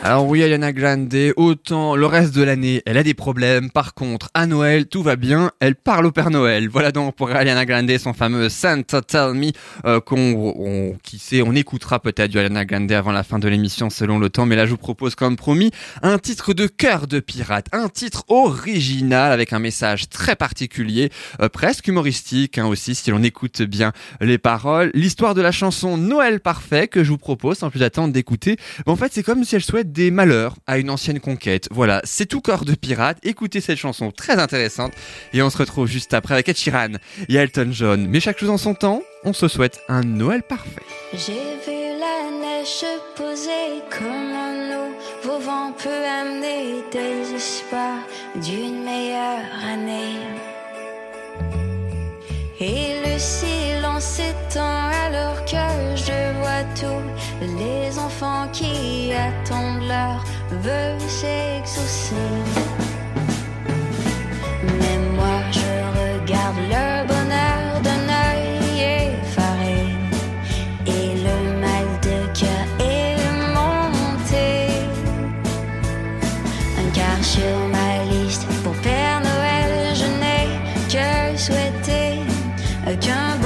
Problem. 0.09 0.15
Alors 0.15 0.18
oui, 0.29 0.43
Ariana 0.43 0.73
Grande, 0.73 1.15
autant 1.37 1.97
le 1.97 2.05
reste 2.05 2.35
de 2.35 2.43
l'année, 2.43 2.83
elle 2.85 2.99
a 2.99 3.03
des 3.03 3.15
problèmes. 3.15 3.71
Par 3.71 3.95
contre, 3.95 4.29
à 4.35 4.47
Noël, 4.47 4.87
tout 4.87 5.03
va 5.03 5.17
bien. 5.17 5.51
Elle 5.59 5.75
parle 5.75 6.05
au 6.05 6.13
Père 6.13 6.29
Noël. 6.31 6.69
Voilà 6.69 6.93
donc 6.93 7.17
pour 7.17 7.31
Ariana 7.31 7.65
Grande, 7.65 7.91
son 7.97 8.13
fameux 8.13 8.51
Santa 8.51 9.01
Tell 9.01 9.33
Me, 9.33 9.53
euh, 9.87 10.01
qu'on, 10.01 10.53
on- 10.57 10.97
qui 11.03 11.19
sait, 11.19 11.41
on 11.41 11.55
écoutera 11.55 11.99
peut-être 12.01 12.31
du 12.31 12.37
Ariana 12.39 12.67
Grande 12.67 12.93
avant 12.93 13.11
la 13.13 13.23
fin 13.23 13.39
de 13.39 13.49
l'émission 13.49 13.89
selon 13.89 14.19
le 14.19 14.29
temps. 14.29 14.45
Mais 14.45 14.55
là, 14.55 14.67
je 14.67 14.73
vous 14.73 14.77
propose, 14.77 15.15
comme 15.15 15.37
promis, 15.37 15.71
un 16.03 16.19
titre 16.19 16.53
de 16.53 16.67
cœur 16.67 17.07
de 17.07 17.21
pirate, 17.21 17.67
un 17.73 17.89
titre 17.89 18.25
original 18.29 19.33
avec 19.33 19.55
un 19.55 19.59
message 19.61 20.11
très 20.11 20.37
particulier, 20.37 21.11
euh, 21.41 21.49
presque 21.49 21.89
humoristique 21.89 22.59
hein, 22.59 22.67
aussi, 22.67 22.95
si 22.95 23.11
l'on 23.11 23.23
écoute 23.23 23.63
bien 23.63 23.93
les 24.21 24.37
paroles. 24.39 24.91
L'histoire 24.93 25.35
de 25.35 25.41
la 25.41 25.53
chanson 25.53 25.97
Noël 25.97 26.41
parfait 26.41 26.87
que 26.87 27.03
je 27.03 27.09
vous 27.11 27.19
propose, 27.19 27.59
sans 27.59 27.71
plus 27.71 27.83
attendre 27.83 28.13
d'écouter. 28.13 28.57
En 28.87 28.97
fait, 28.97 29.11
c'est 29.13 29.23
comme 29.23 29.43
si 29.45 29.55
elle 29.57 29.63
souhaite 29.65 29.91
des 29.93 30.11
malheurs 30.19 30.57
à 30.67 30.79
une 30.79 30.91
ancienne 30.91 31.21
conquête. 31.21 31.69
Voilà, 31.71 32.01
c'est 32.03 32.27
tout 32.27 32.41
corps 32.41 32.65
de 32.65 32.75
pirate. 32.75 33.19
Écoutez 33.23 33.61
cette 33.61 33.79
chanson 33.79 34.11
très 34.11 34.41
intéressante 34.41 34.93
et 35.33 35.43
on 35.43 35.49
se 35.49 35.57
retrouve 35.57 35.87
juste 35.87 36.13
après 36.13 36.35
avec 36.35 36.49
Ed 36.49 36.57
Sheeran 36.57 36.95
et 37.29 37.37
Elton 37.37 37.69
John. 37.71 38.05
Mais 38.09 38.19
chaque 38.19 38.37
chose 38.41 38.51
en 38.51 38.59
son 38.59 38.75
temps, 38.75 39.01
on 39.23 39.33
se 39.33 39.47
souhaite 39.47 39.81
un 39.89 40.01
Noël 40.03 40.43
parfait. 40.43 40.83
J'ai 41.13 41.55
vu 41.65 41.79
la 42.01 42.19
neige 42.43 42.67
se 42.67 43.17
poser 43.17 43.81
comme 43.97 44.33
un 44.35 44.59
amener 46.21 46.83
des 46.91 47.35
espoirs 47.37 48.03
d'une 48.43 48.83
meilleure 48.83 49.47
année. 49.65 50.19
Silence 54.01 54.05
s'étend 54.05 54.91
alors 55.07 55.45
que 55.45 55.97
je 55.97 56.39
vois 56.39 56.65
tous 56.75 57.47
les 57.59 57.99
enfants 57.99 58.49
qui 58.53 59.13
attendent 59.13 59.87
leur 59.87 60.25
vœu 60.63 60.99
s'exaucer. 61.09 62.15
Mais 64.81 64.99
moi 65.17 65.41
je 65.51 65.71
regarde 65.99 66.59
le 66.69 67.07
bonheur 67.07 67.81
d'un 67.83 68.05
œil 68.29 68.81
effaré 68.81 69.81
et 70.87 71.15
le 71.27 71.61
mal 71.61 71.87
de 72.03 72.39
cœur 72.39 72.65
est 72.81 73.17
monté. 73.55 74.69
Un 76.79 76.91
quart 76.91 77.25
sur 77.25 77.59
ma 77.73 78.05
liste 78.13 78.47
pour 78.63 78.75
Père 78.83 79.21
Noël, 79.21 79.95
je 79.95 80.07
n'ai 80.21 80.49
que 80.89 81.39
souhaiter 81.39 82.29
qu'un 82.97 83.37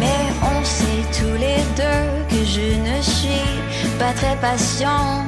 Mais 0.00 0.24
on 0.42 0.64
sait 0.64 1.04
tous 1.18 1.36
les 1.38 1.62
deux 1.76 2.06
que 2.28 2.44
je 2.44 2.66
ne 2.88 3.02
suis 3.02 3.58
pas 3.98 4.12
très 4.12 4.36
patient. 4.36 5.24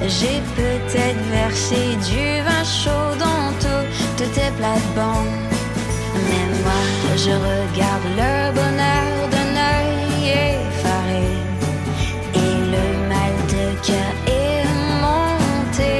J'ai 0.00 0.40
peut-être 0.56 1.24
versé 1.30 1.96
du 2.08 2.42
vin 2.46 2.64
chaud 2.64 3.10
dans 3.18 3.46
toutes 3.64 4.32
tes 4.32 4.50
plates-bandes. 4.58 5.40
Mais 6.26 6.46
moi, 6.62 6.82
je 7.16 7.30
regarde 7.30 8.08
le 8.16 8.52
bonheur 8.58 9.12
d'un 9.32 9.52
œil 9.74 10.30
effaré. 10.50 11.28
Et 12.34 12.54
le 12.74 12.86
mal 13.12 13.34
de 13.54 13.64
cœur 13.86 14.12
est 14.26 14.66
monté. 15.04 15.94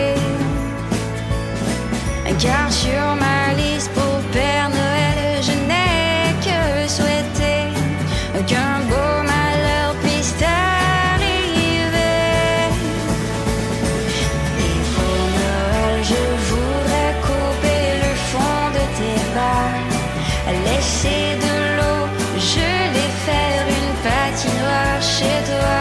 Car 2.38 2.70
sur 2.70 3.06
ma 3.22 3.43
laisser 20.84 21.36
de 21.46 21.54
l'eau, 21.76 22.02
je 22.36 22.68
vais 22.94 23.12
faire 23.26 23.64
une 23.78 23.92
patinoire 24.06 25.00
chez 25.16 25.38
toi. 25.50 25.78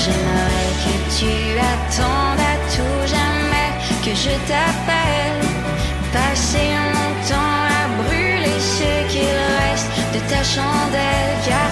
J'aimerais 0.00 0.72
que 0.84 0.94
tu 1.18 1.34
attendes 1.74 2.44
à 2.52 2.56
tout 2.74 3.00
jamais 3.14 3.70
que 4.04 4.12
je 4.24 4.34
t'appelle. 4.48 5.40
Passer 6.12 6.70
mon 6.94 7.10
temps 7.30 7.60
à 7.78 7.82
brûler 8.02 8.60
ce 8.76 8.90
qu'il 9.10 9.36
reste 9.60 9.90
de 10.14 10.20
ta 10.30 10.42
chandelle, 10.54 11.34
car 11.46 11.70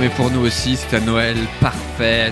Mais 0.00 0.08
pour 0.08 0.30
nous 0.30 0.40
aussi, 0.40 0.78
c'est 0.78 0.96
un 0.96 1.00
Noël 1.00 1.36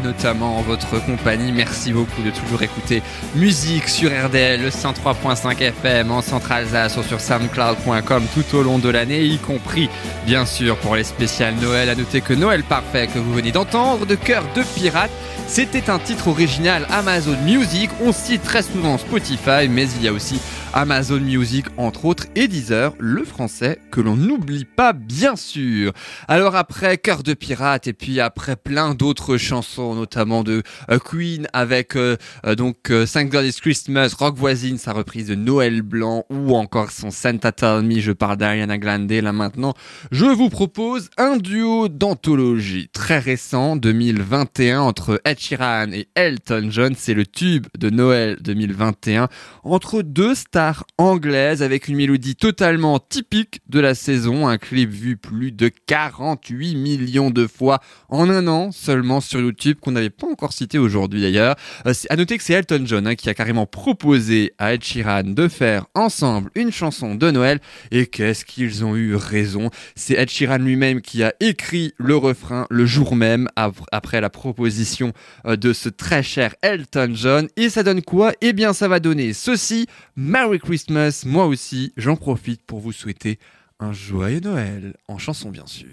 notamment 0.02 0.56
en 0.58 0.62
votre 0.62 1.04
compagnie. 1.04 1.52
Merci 1.52 1.92
beaucoup 1.92 2.22
de 2.22 2.30
toujours 2.30 2.62
écouter 2.62 3.02
musique 3.34 3.88
sur 3.88 4.10
RDL, 4.10 4.62
le 4.62 4.70
103.5 4.70 5.60
FM 5.60 6.10
en 6.10 6.22
Centre-Alsace 6.22 6.96
ou 6.96 7.02
sur 7.02 7.20
soundcloud.com 7.20 8.22
tout 8.34 8.56
au 8.56 8.62
long 8.62 8.78
de 8.78 8.88
l'année, 8.88 9.24
y 9.24 9.36
compris, 9.36 9.90
bien 10.24 10.46
sûr, 10.46 10.78
pour 10.78 10.96
les 10.96 11.04
spéciales 11.04 11.54
Noël. 11.56 11.90
À 11.90 11.94
noter 11.94 12.22
que 12.22 12.32
Noël 12.32 12.62
parfait 12.62 13.08
que 13.08 13.18
vous 13.18 13.34
venez 13.34 13.52
d'entendre 13.52 14.06
de 14.06 14.14
Cœur 14.14 14.44
de 14.54 14.62
Pirate, 14.74 15.10
c'était 15.46 15.90
un 15.90 15.98
titre 15.98 16.28
original 16.28 16.86
Amazon 16.90 17.36
Music. 17.44 17.90
On 18.02 18.12
cite 18.12 18.42
très 18.42 18.62
souvent 18.62 18.96
Spotify, 18.96 19.68
mais 19.68 19.86
il 19.96 20.02
y 20.02 20.08
a 20.08 20.12
aussi 20.12 20.40
Amazon 20.74 21.20
Music, 21.20 21.66
entre 21.76 22.04
autres, 22.04 22.26
et 22.34 22.46
Deezer, 22.46 22.92
le 22.98 23.24
français, 23.24 23.78
que 23.90 24.00
l'on 24.00 24.16
n'oublie 24.16 24.64
pas, 24.64 24.92
bien 24.92 25.36
sûr. 25.36 25.92
Alors 26.28 26.56
après 26.56 26.98
Cœur 26.98 27.22
de 27.22 27.34
Pirate, 27.34 27.86
et 27.86 27.92
puis 27.92 28.20
après 28.20 28.56
plein 28.56 28.94
d'autres 28.94 29.38
chansons, 29.38 29.57
notamment 29.78 30.42
de 30.42 30.62
euh, 30.90 30.98
Queen, 30.98 31.46
avec 31.52 31.96
euh, 31.96 32.16
euh, 32.46 32.54
donc 32.54 32.92
Thank 33.12 33.30
God 33.30 33.44
It's 33.44 33.60
Christmas, 33.60 34.14
Rock 34.18 34.36
Voisine, 34.36 34.78
sa 34.78 34.92
reprise 34.92 35.26
de 35.26 35.34
Noël 35.34 35.82
Blanc, 35.82 36.24
ou 36.30 36.54
encore 36.56 36.90
son 36.90 37.10
Santa 37.10 37.52
Tell 37.52 37.82
Me, 37.82 38.00
je 38.00 38.12
parle 38.12 38.36
d'Ariana 38.36 38.78
Grande 38.78 39.10
là 39.10 39.32
maintenant, 39.32 39.74
je 40.10 40.26
vous 40.26 40.48
propose 40.48 41.10
un 41.16 41.36
duo 41.36 41.88
d'anthologie 41.88 42.88
très 42.92 43.18
récent, 43.18 43.76
2021, 43.76 44.80
entre 44.80 45.20
Ed 45.24 45.38
Sheeran 45.38 45.92
et 45.92 46.08
Elton 46.14 46.68
John, 46.70 46.94
c'est 46.96 47.14
le 47.14 47.26
tube 47.26 47.66
de 47.76 47.90
Noël 47.90 48.36
2021, 48.40 49.28
entre 49.64 50.02
deux 50.02 50.34
stars 50.34 50.84
anglaises 50.98 51.62
avec 51.62 51.88
une 51.88 51.96
mélodie 51.96 52.36
totalement 52.36 52.98
typique 52.98 53.60
de 53.68 53.80
la 53.80 53.94
saison, 53.94 54.46
un 54.46 54.58
clip 54.58 54.90
vu 54.90 55.16
plus 55.16 55.52
de 55.52 55.70
48 55.86 56.76
millions 56.76 57.30
de 57.30 57.46
fois 57.46 57.80
en 58.08 58.28
un 58.30 58.46
an 58.46 58.70
seulement 58.72 59.20
sur 59.20 59.40
YouTube 59.48 59.78
qu'on 59.80 59.92
n'avait 59.92 60.10
pas 60.10 60.26
encore 60.26 60.52
cité 60.52 60.78
aujourd'hui 60.78 61.20
d'ailleurs. 61.20 61.56
Euh, 61.86 61.92
à 62.08 62.16
noter 62.16 62.38
que 62.38 62.44
c'est 62.44 62.54
Elton 62.54 62.82
John 62.84 63.06
hein, 63.06 63.14
qui 63.14 63.28
a 63.28 63.34
carrément 63.34 63.66
proposé 63.66 64.52
à 64.58 64.74
Ed 64.74 64.84
Sheeran 64.84 65.24
de 65.24 65.48
faire 65.48 65.86
ensemble 65.94 66.50
une 66.54 66.70
chanson 66.70 67.14
de 67.14 67.30
Noël 67.30 67.60
et 67.90 68.06
qu'est-ce 68.06 68.44
qu'ils 68.44 68.84
ont 68.84 68.96
eu 68.96 69.14
raison. 69.14 69.70
C'est 69.94 70.14
Ed 70.14 70.30
Sheeran 70.30 70.58
lui-même 70.58 71.00
qui 71.00 71.22
a 71.22 71.34
écrit 71.40 71.92
le 71.98 72.16
refrain 72.16 72.66
le 72.70 72.86
jour 72.86 73.16
même 73.16 73.48
après 73.92 74.20
la 74.20 74.30
proposition 74.30 75.12
euh, 75.46 75.56
de 75.56 75.72
ce 75.72 75.88
très 75.88 76.22
cher 76.22 76.54
Elton 76.62 77.10
John 77.14 77.48
et 77.56 77.70
ça 77.70 77.82
donne 77.82 78.02
quoi? 78.02 78.32
Eh 78.40 78.52
bien 78.52 78.72
ça 78.72 78.88
va 78.88 79.00
donner 79.00 79.32
ceci, 79.32 79.86
Merry 80.16 80.58
Christmas, 80.58 81.24
moi 81.26 81.46
aussi 81.46 81.92
j'en 81.96 82.16
profite 82.16 82.62
pour 82.62 82.80
vous 82.80 82.92
souhaiter 82.92 83.38
un 83.80 83.92
joyeux 83.92 84.40
Noël, 84.40 84.94
en 85.06 85.18
chanson 85.18 85.50
bien 85.50 85.66
sûr. 85.66 85.88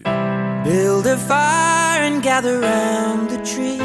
Build 0.65 1.05
a 1.05 1.15
fire 1.15 2.01
and 2.01 2.23
gather 2.23 2.59
round 2.59 3.29
the 3.29 3.37
tree. 3.45 3.77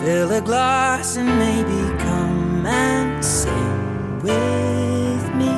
Fill 0.00 0.32
a 0.32 0.40
glass 0.40 1.16
and 1.16 1.28
maybe 1.38 1.96
come 2.02 2.66
and 2.66 3.24
sing 3.24 4.20
with 4.20 5.34
me. 5.36 5.54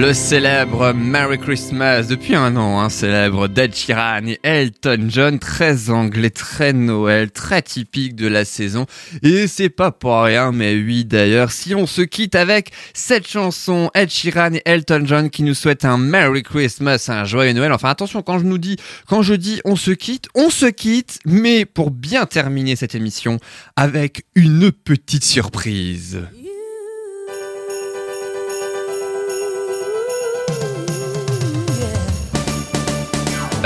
Le 0.00 0.14
célèbre 0.14 0.94
Merry 0.94 1.38
Christmas 1.38 2.04
depuis 2.04 2.34
un 2.34 2.56
an, 2.56 2.80
hein, 2.80 2.88
célèbre 2.88 3.48
d'Ed 3.48 3.74
Sheeran 3.74 4.26
et 4.28 4.40
Elton 4.42 5.08
John, 5.10 5.38
très 5.38 5.90
anglais, 5.90 6.30
très 6.30 6.72
Noël, 6.72 7.30
très 7.30 7.60
typique 7.60 8.16
de 8.16 8.26
la 8.26 8.46
saison. 8.46 8.86
Et 9.22 9.46
c'est 9.46 9.68
pas 9.68 9.92
pour 9.92 10.22
rien, 10.22 10.52
mais 10.52 10.74
oui 10.74 11.04
d'ailleurs, 11.04 11.52
si 11.52 11.74
on 11.74 11.86
se 11.86 12.00
quitte 12.00 12.34
avec 12.34 12.70
cette 12.94 13.28
chanson, 13.28 13.90
Ed 13.94 14.08
Sheeran 14.08 14.54
et 14.54 14.62
Elton 14.64 15.02
John 15.04 15.28
qui 15.28 15.42
nous 15.42 15.52
souhaitent 15.52 15.84
un 15.84 15.98
Merry 15.98 16.44
Christmas, 16.44 17.04
un 17.08 17.26
joyeux 17.26 17.52
Noël. 17.52 17.70
Enfin 17.70 17.90
attention, 17.90 18.22
quand 18.22 18.38
je 18.38 18.46
nous 18.46 18.56
dis, 18.56 18.76
quand 19.06 19.20
je 19.20 19.34
dis 19.34 19.60
on 19.66 19.76
se 19.76 19.90
quitte, 19.90 20.28
on 20.34 20.48
se 20.48 20.64
quitte, 20.64 21.18
mais 21.26 21.66
pour 21.66 21.90
bien 21.90 22.24
terminer 22.24 22.74
cette 22.74 22.94
émission 22.94 23.38
avec 23.76 24.24
une 24.34 24.72
petite 24.72 25.24
surprise. 25.24 26.22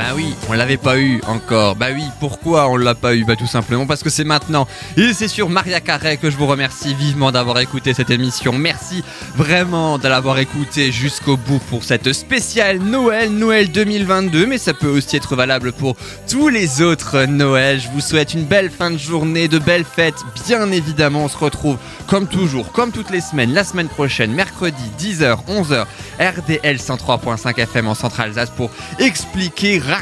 Bah 0.07 0.11
oui, 0.15 0.35
on 0.49 0.53
l'avait 0.53 0.77
pas 0.77 0.99
eu 0.99 1.19
encore. 1.25 1.75
Bah 1.75 1.87
oui, 1.91 2.03
pourquoi 2.19 2.69
on 2.69 2.77
l'a 2.77 2.93
pas 2.93 3.15
eu? 3.15 3.25
Bah 3.25 3.35
tout 3.35 3.47
simplement 3.47 3.87
parce 3.87 4.03
que 4.03 4.11
c'est 4.11 4.23
maintenant. 4.23 4.67
Et 4.97 5.13
c'est 5.13 5.27
sur 5.27 5.49
Maria 5.49 5.81
Carré 5.81 6.17
que 6.17 6.29
je 6.29 6.37
vous 6.37 6.45
remercie 6.45 6.93
vivement 6.93 7.31
d'avoir 7.31 7.57
écouté 7.57 7.95
cette 7.95 8.11
émission. 8.11 8.53
Merci 8.53 9.03
vraiment 9.35 9.97
de 9.97 10.07
l'avoir 10.07 10.37
écouté 10.37 10.91
jusqu'au 10.91 11.37
bout 11.37 11.57
pour 11.71 11.83
cette 11.83 12.13
spéciale 12.13 12.77
Noël, 12.77 13.31
Noël 13.31 13.71
2022. 13.71 14.45
Mais 14.45 14.59
ça 14.59 14.75
peut 14.75 14.89
aussi 14.89 15.15
être 15.15 15.35
valable 15.35 15.71
pour 15.73 15.95
tous 16.29 16.49
les 16.49 16.83
autres 16.83 17.25
Noëls. 17.25 17.79
Je 17.79 17.89
vous 17.89 18.01
souhaite 18.01 18.35
une 18.35 18.45
belle 18.45 18.69
fin 18.69 18.91
de 18.91 18.97
journée, 18.97 19.47
de 19.47 19.57
belles 19.57 19.85
fêtes. 19.85 20.23
Bien 20.45 20.71
évidemment, 20.71 21.23
on 21.23 21.29
se 21.29 21.37
retrouve 21.37 21.77
comme 22.05 22.27
toujours, 22.27 22.71
comme 22.71 22.91
toutes 22.91 23.09
les 23.09 23.21
semaines, 23.21 23.53
la 23.55 23.63
semaine 23.63 23.89
prochaine, 23.89 24.31
mercredi 24.31 24.83
10h, 24.99 25.37
11h, 25.47 25.85
RDL 26.19 26.77
103.5 26.77 27.59
FM 27.59 27.87
en 27.87 27.95
Centre-Alsace 27.95 28.51
pour 28.51 28.69
expliquer, 28.99 29.79
raconter, 29.79 29.95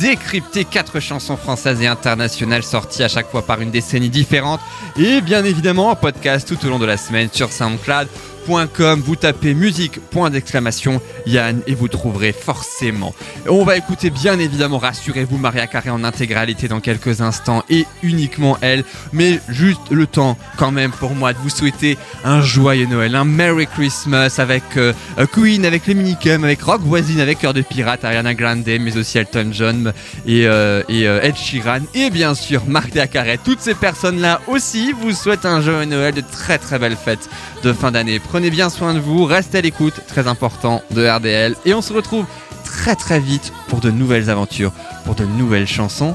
décrypter 0.00 0.64
quatre 0.64 1.00
chansons 1.00 1.36
françaises 1.36 1.80
et 1.82 1.86
internationales 1.86 2.62
sorties 2.62 3.02
à 3.02 3.08
chaque 3.08 3.30
fois 3.30 3.42
par 3.42 3.60
une 3.60 3.70
décennie 3.70 4.10
différente 4.10 4.60
et 4.96 5.20
bien 5.20 5.44
évidemment 5.44 5.90
en 5.90 5.96
podcast 5.96 6.48
tout 6.48 6.66
au 6.66 6.70
long 6.70 6.78
de 6.78 6.86
la 6.86 6.96
semaine 6.96 7.28
sur 7.32 7.52
SoundCloud. 7.52 8.08
Vous 8.46 9.16
tapez 9.16 9.54
musique, 9.54 10.00
point 10.10 10.28
d'exclamation, 10.28 11.00
Yann, 11.26 11.60
et 11.66 11.74
vous 11.74 11.88
trouverez 11.88 12.32
forcément. 12.32 13.14
On 13.48 13.64
va 13.64 13.76
écouter 13.76 14.10
bien 14.10 14.38
évidemment, 14.38 14.78
rassurez-vous, 14.78 15.38
Maria 15.38 15.66
Carré 15.66 15.90
en 15.90 16.02
intégralité 16.04 16.68
dans 16.68 16.80
quelques 16.80 17.20
instants 17.20 17.62
et 17.70 17.86
uniquement 18.02 18.58
elle, 18.60 18.84
mais 19.12 19.40
juste 19.48 19.80
le 19.90 20.06
temps 20.06 20.36
quand 20.56 20.72
même 20.72 20.90
pour 20.90 21.14
moi 21.14 21.32
de 21.32 21.38
vous 21.38 21.48
souhaiter 21.48 21.96
un 22.24 22.40
joyeux 22.40 22.86
Noël, 22.86 23.14
un 23.14 23.24
Merry 23.24 23.66
Christmas 23.66 24.34
avec 24.38 24.64
euh, 24.76 24.92
Queen, 25.32 25.64
avec 25.64 25.86
les 25.86 25.94
Minicum, 25.94 26.44
avec 26.44 26.62
Rock 26.62 26.82
Voisine, 26.82 27.20
avec 27.20 27.38
Cœur 27.38 27.54
de 27.54 27.62
Pirate, 27.62 28.04
Ariana 28.04 28.34
Grande, 28.34 28.64
mais 28.66 28.96
aussi 28.96 29.18
Elton 29.18 29.50
John 29.52 29.92
et, 30.26 30.46
euh, 30.46 30.82
euh, 30.90 31.22
Ed 31.22 31.36
Sheeran, 31.36 31.80
et 31.94 32.10
bien 32.10 32.34
sûr 32.34 32.62
Maria 32.66 33.06
Carré. 33.06 33.38
Toutes 33.42 33.60
ces 33.60 33.74
personnes-là 33.74 34.40
aussi 34.48 34.92
vous 34.92 35.12
souhaitent 35.12 35.46
un 35.46 35.60
joyeux 35.60 35.84
Noël, 35.84 36.14
de 36.14 36.22
très 36.22 36.58
très 36.58 36.78
belles 36.78 36.96
fêtes 36.96 37.30
de 37.62 37.72
fin 37.72 37.92
d'année. 37.92 38.18
Prenez 38.32 38.48
bien 38.48 38.70
soin 38.70 38.94
de 38.94 38.98
vous, 38.98 39.26
restez 39.26 39.58
à 39.58 39.60
l'écoute, 39.60 39.92
très 40.08 40.26
important, 40.26 40.80
de 40.90 41.06
RDL. 41.06 41.54
Et 41.66 41.74
on 41.74 41.82
se 41.82 41.92
retrouve 41.92 42.24
très 42.64 42.96
très 42.96 43.20
vite 43.20 43.52
pour 43.68 43.80
de 43.80 43.90
nouvelles 43.90 44.30
aventures, 44.30 44.72
pour 45.04 45.14
de 45.14 45.26
nouvelles 45.26 45.66
chansons. 45.66 46.14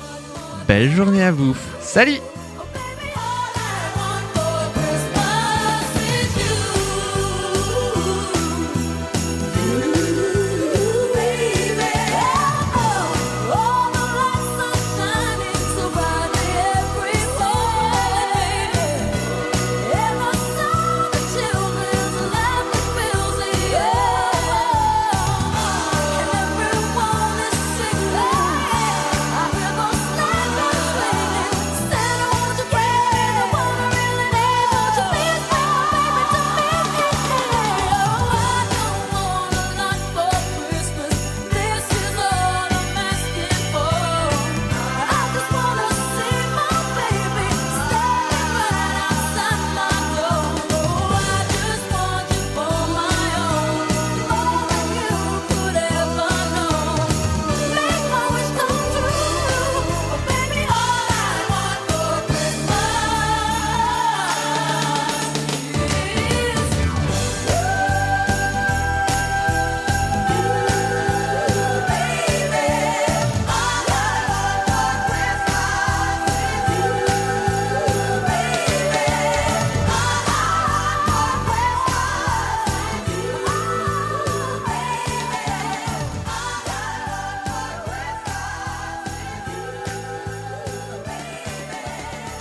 Belle 0.68 0.90
journée 0.90 1.22
à 1.22 1.32
vous. 1.32 1.56
Salut 1.80 2.18